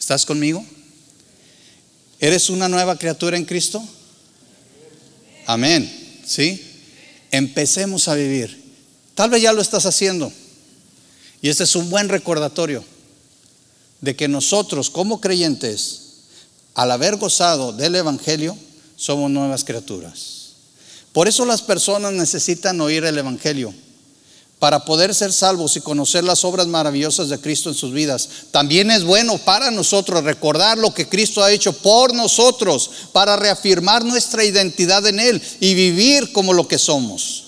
¿Estás 0.00 0.24
conmigo? 0.24 0.64
¿Eres 2.18 2.48
una 2.48 2.70
nueva 2.70 2.96
criatura 2.96 3.36
en 3.36 3.44
Cristo? 3.44 3.86
Amén. 5.44 6.22
¿Sí? 6.24 6.58
Empecemos 7.30 8.08
a 8.08 8.14
vivir. 8.14 8.64
Tal 9.14 9.28
vez 9.28 9.42
ya 9.42 9.52
lo 9.52 9.60
estás 9.60 9.84
haciendo. 9.84 10.32
Y 11.42 11.50
este 11.50 11.64
es 11.64 11.76
un 11.76 11.90
buen 11.90 12.08
recordatorio 12.08 12.82
de 14.00 14.16
que 14.16 14.28
nosotros 14.28 14.88
como 14.88 15.20
creyentes, 15.20 16.00
al 16.74 16.90
haber 16.90 17.16
gozado 17.16 17.74
del 17.74 17.94
Evangelio, 17.96 18.56
somos 18.96 19.30
nuevas 19.30 19.64
criaturas. 19.64 20.52
Por 21.12 21.28
eso 21.28 21.44
las 21.44 21.60
personas 21.60 22.14
necesitan 22.14 22.80
oír 22.80 23.04
el 23.04 23.18
Evangelio 23.18 23.74
para 24.58 24.84
poder 24.84 25.14
ser 25.14 25.32
salvos 25.32 25.76
y 25.76 25.80
conocer 25.80 26.24
las 26.24 26.44
obras 26.44 26.66
maravillosas 26.66 27.28
de 27.28 27.38
Cristo 27.38 27.68
en 27.68 27.74
sus 27.74 27.92
vidas. 27.92 28.28
También 28.50 28.90
es 28.90 29.04
bueno 29.04 29.38
para 29.38 29.70
nosotros 29.70 30.24
recordar 30.24 30.78
lo 30.78 30.94
que 30.94 31.08
Cristo 31.08 31.44
ha 31.44 31.52
hecho 31.52 31.72
por 31.74 32.14
nosotros, 32.14 32.90
para 33.12 33.36
reafirmar 33.36 34.04
nuestra 34.04 34.44
identidad 34.44 35.06
en 35.06 35.20
Él 35.20 35.42
y 35.60 35.74
vivir 35.74 36.32
como 36.32 36.52
lo 36.52 36.66
que 36.66 36.78
somos. 36.78 37.45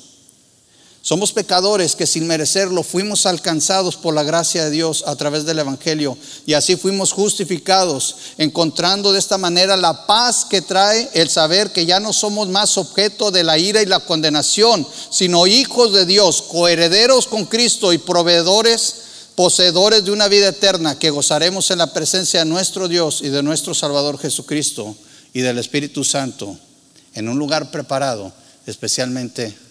Somos 1.09 1.33
pecadores 1.33 1.97
que 1.97 2.07
sin 2.07 2.27
merecerlo 2.27 2.83
fuimos 2.83 3.25
alcanzados 3.25 3.97
por 3.97 4.13
la 4.13 4.25
gracia 4.25 4.65
de 4.65 4.71
Dios 4.71 5.05
a 5.07 5.17
través 5.17 5.47
del 5.47 5.59
Evangelio 5.59 6.19
y 6.45 6.53
así 6.53 6.77
fuimos 6.77 7.13
justificados, 7.13 8.15
encontrando 8.37 9.11
de 9.11 9.19
esta 9.19 9.39
manera 9.39 9.79
la 9.79 10.05
paz 10.05 10.45
que 10.45 10.61
trae 10.61 11.09
el 11.15 11.31
saber 11.31 11.73
que 11.73 11.87
ya 11.87 11.99
no 11.99 12.13
somos 12.13 12.49
más 12.49 12.77
objeto 12.77 13.31
de 13.31 13.43
la 13.43 13.57
ira 13.57 13.81
y 13.81 13.87
la 13.87 14.01
condenación, 14.01 14.87
sino 15.09 15.47
hijos 15.47 15.95
de 15.95 16.05
Dios, 16.05 16.43
coherederos 16.43 17.27
con 17.27 17.47
Cristo 17.47 17.95
y 17.95 17.97
proveedores, 17.97 18.97
poseedores 19.35 20.05
de 20.05 20.11
una 20.11 20.29
vida 20.29 20.49
eterna 20.49 20.99
que 20.99 21.09
gozaremos 21.09 21.71
en 21.71 21.79
la 21.79 21.91
presencia 21.95 22.41
de 22.41 22.51
nuestro 22.51 22.87
Dios 22.87 23.23
y 23.23 23.31
de 23.31 23.43
nuestro 23.43 23.73
Salvador 23.73 24.19
Jesucristo 24.19 24.95
y 25.33 25.41
del 25.41 25.57
Espíritu 25.57 26.05
Santo 26.05 26.59
en 27.15 27.31
un 27.31 27.39
lugar 27.39 27.71
preparado 27.71 28.31
especialmente 28.67 29.68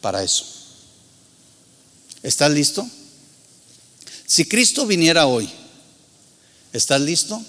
para 0.00 0.22
eso. 0.22 0.44
¿Estás 2.22 2.50
listo? 2.50 2.86
Si 4.26 4.44
Cristo 4.44 4.86
viniera 4.86 5.26
hoy, 5.26 5.50
¿estás 6.72 7.00
listo? 7.00 7.42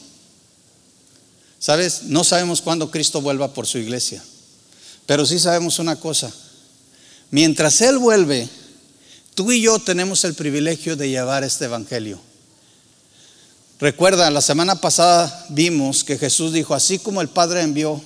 Sabes, 1.59 2.03
no 2.03 2.23
sabemos 2.23 2.61
cuándo 2.61 2.89
Cristo 2.89 3.21
vuelva 3.21 3.53
por 3.53 3.67
su 3.67 3.77
iglesia, 3.77 4.23
pero 5.05 5.25
sí 5.25 5.37
sabemos 5.37 5.77
una 5.77 5.97
cosa. 5.97 6.31
Mientras 7.29 7.81
Él 7.81 7.99
vuelve, 7.99 8.49
tú 9.35 9.51
y 9.51 9.61
yo 9.61 9.77
tenemos 9.79 10.23
el 10.23 10.33
privilegio 10.33 10.95
de 10.95 11.09
llevar 11.09 11.43
este 11.43 11.65
Evangelio. 11.65 12.19
Recuerda, 13.79 14.29
la 14.31 14.41
semana 14.41 14.81
pasada 14.81 15.45
vimos 15.49 16.03
que 16.03 16.17
Jesús 16.17 16.53
dijo, 16.53 16.73
así 16.73 16.99
como 16.99 17.21
el 17.21 17.29
Padre 17.29 17.61
envió, 17.61 18.01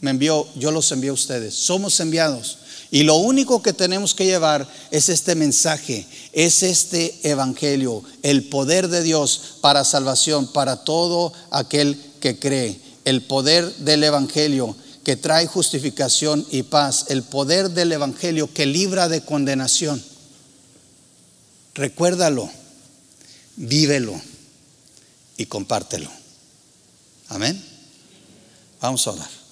me 0.00 0.10
envió, 0.10 0.46
yo 0.56 0.70
los 0.70 0.90
envío 0.92 1.12
a 1.12 1.14
ustedes. 1.14 1.54
Somos 1.54 1.98
enviados. 2.00 2.58
Y 2.96 3.02
lo 3.02 3.16
único 3.16 3.60
que 3.60 3.74
tenemos 3.74 4.14
que 4.14 4.24
llevar 4.24 4.66
es 4.90 5.10
este 5.10 5.34
mensaje, 5.34 6.06
es 6.32 6.62
este 6.62 7.28
evangelio, 7.28 8.02
el 8.22 8.48
poder 8.48 8.88
de 8.88 9.02
Dios 9.02 9.58
para 9.60 9.84
salvación, 9.84 10.50
para 10.50 10.82
todo 10.82 11.30
aquel 11.50 12.00
que 12.20 12.38
cree. 12.38 12.80
El 13.04 13.20
poder 13.20 13.70
del 13.80 14.02
evangelio 14.02 14.74
que 15.04 15.14
trae 15.14 15.46
justificación 15.46 16.46
y 16.50 16.62
paz, 16.62 17.04
el 17.08 17.22
poder 17.22 17.68
del 17.72 17.92
evangelio 17.92 18.50
que 18.50 18.64
libra 18.64 19.10
de 19.10 19.20
condenación. 19.20 20.02
Recuérdalo, 21.74 22.48
vívelo 23.56 24.18
y 25.36 25.44
compártelo. 25.44 26.10
Amén. 27.28 27.62
Vamos 28.80 29.06
a 29.06 29.10
orar. 29.10 29.45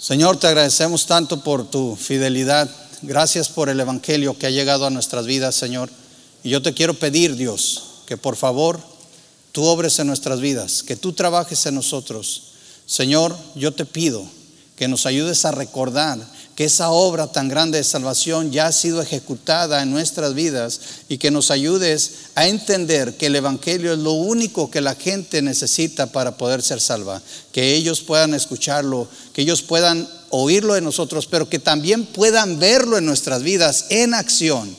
Señor, 0.00 0.38
te 0.38 0.46
agradecemos 0.46 1.04
tanto 1.04 1.44
por 1.44 1.70
tu 1.70 1.94
fidelidad. 1.94 2.70
Gracias 3.02 3.50
por 3.50 3.68
el 3.68 3.78
Evangelio 3.78 4.38
que 4.38 4.46
ha 4.46 4.50
llegado 4.50 4.86
a 4.86 4.90
nuestras 4.90 5.26
vidas, 5.26 5.54
Señor. 5.54 5.90
Y 6.42 6.48
yo 6.48 6.62
te 6.62 6.72
quiero 6.72 6.94
pedir, 6.94 7.36
Dios, 7.36 7.82
que 8.06 8.16
por 8.16 8.36
favor 8.36 8.80
tú 9.52 9.62
obres 9.64 9.98
en 9.98 10.06
nuestras 10.06 10.40
vidas, 10.40 10.82
que 10.82 10.96
tú 10.96 11.12
trabajes 11.12 11.66
en 11.66 11.74
nosotros. 11.74 12.44
Señor, 12.86 13.36
yo 13.54 13.74
te 13.74 13.84
pido 13.84 14.24
que 14.80 14.88
nos 14.88 15.04
ayudes 15.04 15.44
a 15.44 15.50
recordar 15.50 16.18
que 16.56 16.64
esa 16.64 16.88
obra 16.88 17.26
tan 17.26 17.50
grande 17.50 17.76
de 17.76 17.84
salvación 17.84 18.50
ya 18.50 18.68
ha 18.68 18.72
sido 18.72 19.02
ejecutada 19.02 19.82
en 19.82 19.90
nuestras 19.90 20.32
vidas 20.32 20.80
y 21.06 21.18
que 21.18 21.30
nos 21.30 21.50
ayudes 21.50 22.12
a 22.34 22.48
entender 22.48 23.18
que 23.18 23.26
el 23.26 23.36
Evangelio 23.36 23.92
es 23.92 23.98
lo 23.98 24.12
único 24.12 24.70
que 24.70 24.80
la 24.80 24.94
gente 24.94 25.42
necesita 25.42 26.06
para 26.06 26.38
poder 26.38 26.62
ser 26.62 26.80
salva, 26.80 27.20
que 27.52 27.74
ellos 27.74 28.00
puedan 28.00 28.32
escucharlo, 28.32 29.06
que 29.34 29.42
ellos 29.42 29.60
puedan 29.60 30.08
oírlo 30.30 30.72
de 30.72 30.80
nosotros, 30.80 31.26
pero 31.26 31.46
que 31.46 31.58
también 31.58 32.06
puedan 32.06 32.58
verlo 32.58 32.96
en 32.96 33.04
nuestras 33.04 33.42
vidas 33.42 33.84
en 33.90 34.14
acción. 34.14 34.74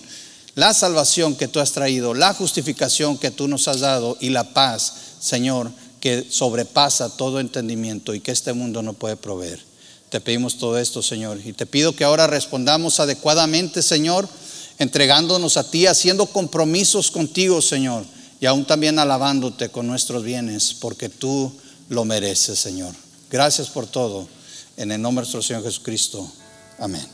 La 0.56 0.74
salvación 0.74 1.36
que 1.36 1.48
tú 1.48 1.60
has 1.60 1.74
traído, 1.74 2.16
la 2.16 2.34
justificación 2.34 3.20
que 3.20 3.30
tú 3.30 3.48
nos 3.48 3.68
has 3.68 3.82
dado 3.82 4.18
y 4.20 4.32
la 4.32 4.52
paz, 4.52 4.94
Señor, 5.20 5.70
que 6.00 6.26
sobrepasa 6.28 7.16
todo 7.16 7.40
entendimiento 7.40 8.16
y 8.16 8.20
que 8.20 8.32
este 8.32 8.54
mundo 8.54 8.82
no 8.82 8.94
puede 8.94 9.16
proveer. 9.16 9.70
Te 10.12 10.20
pedimos 10.20 10.58
todo 10.58 10.78
esto, 10.78 11.02
Señor. 11.02 11.40
Y 11.44 11.54
te 11.54 11.66
pido 11.66 11.96
que 11.96 12.04
ahora 12.04 12.28
respondamos 12.28 13.00
adecuadamente, 13.00 13.82
Señor, 13.82 14.28
entregándonos 14.78 15.56
a 15.56 15.72
ti, 15.72 15.88
haciendo 15.88 16.26
compromisos 16.26 17.10
contigo, 17.10 17.62
Señor, 17.62 18.04
y 18.42 18.46
aún 18.46 18.66
también 18.66 19.00
alabándote 19.00 19.70
con 19.70 19.88
nuestros 19.88 20.26
bienes, 20.26 20.74
porque 20.74 21.08
tú 21.08 21.54
lo 21.88 22.04
mereces, 22.04 22.60
Señor. 22.60 22.94
Gracias 23.30 23.70
por 23.70 23.88
todo. 23.88 24.28
En 24.76 24.92
el 24.92 25.02
nombre 25.02 25.22
de 25.22 25.32
nuestro 25.32 25.42
Señor 25.42 25.64
Jesucristo. 25.64 26.30
Amén. 26.78 27.08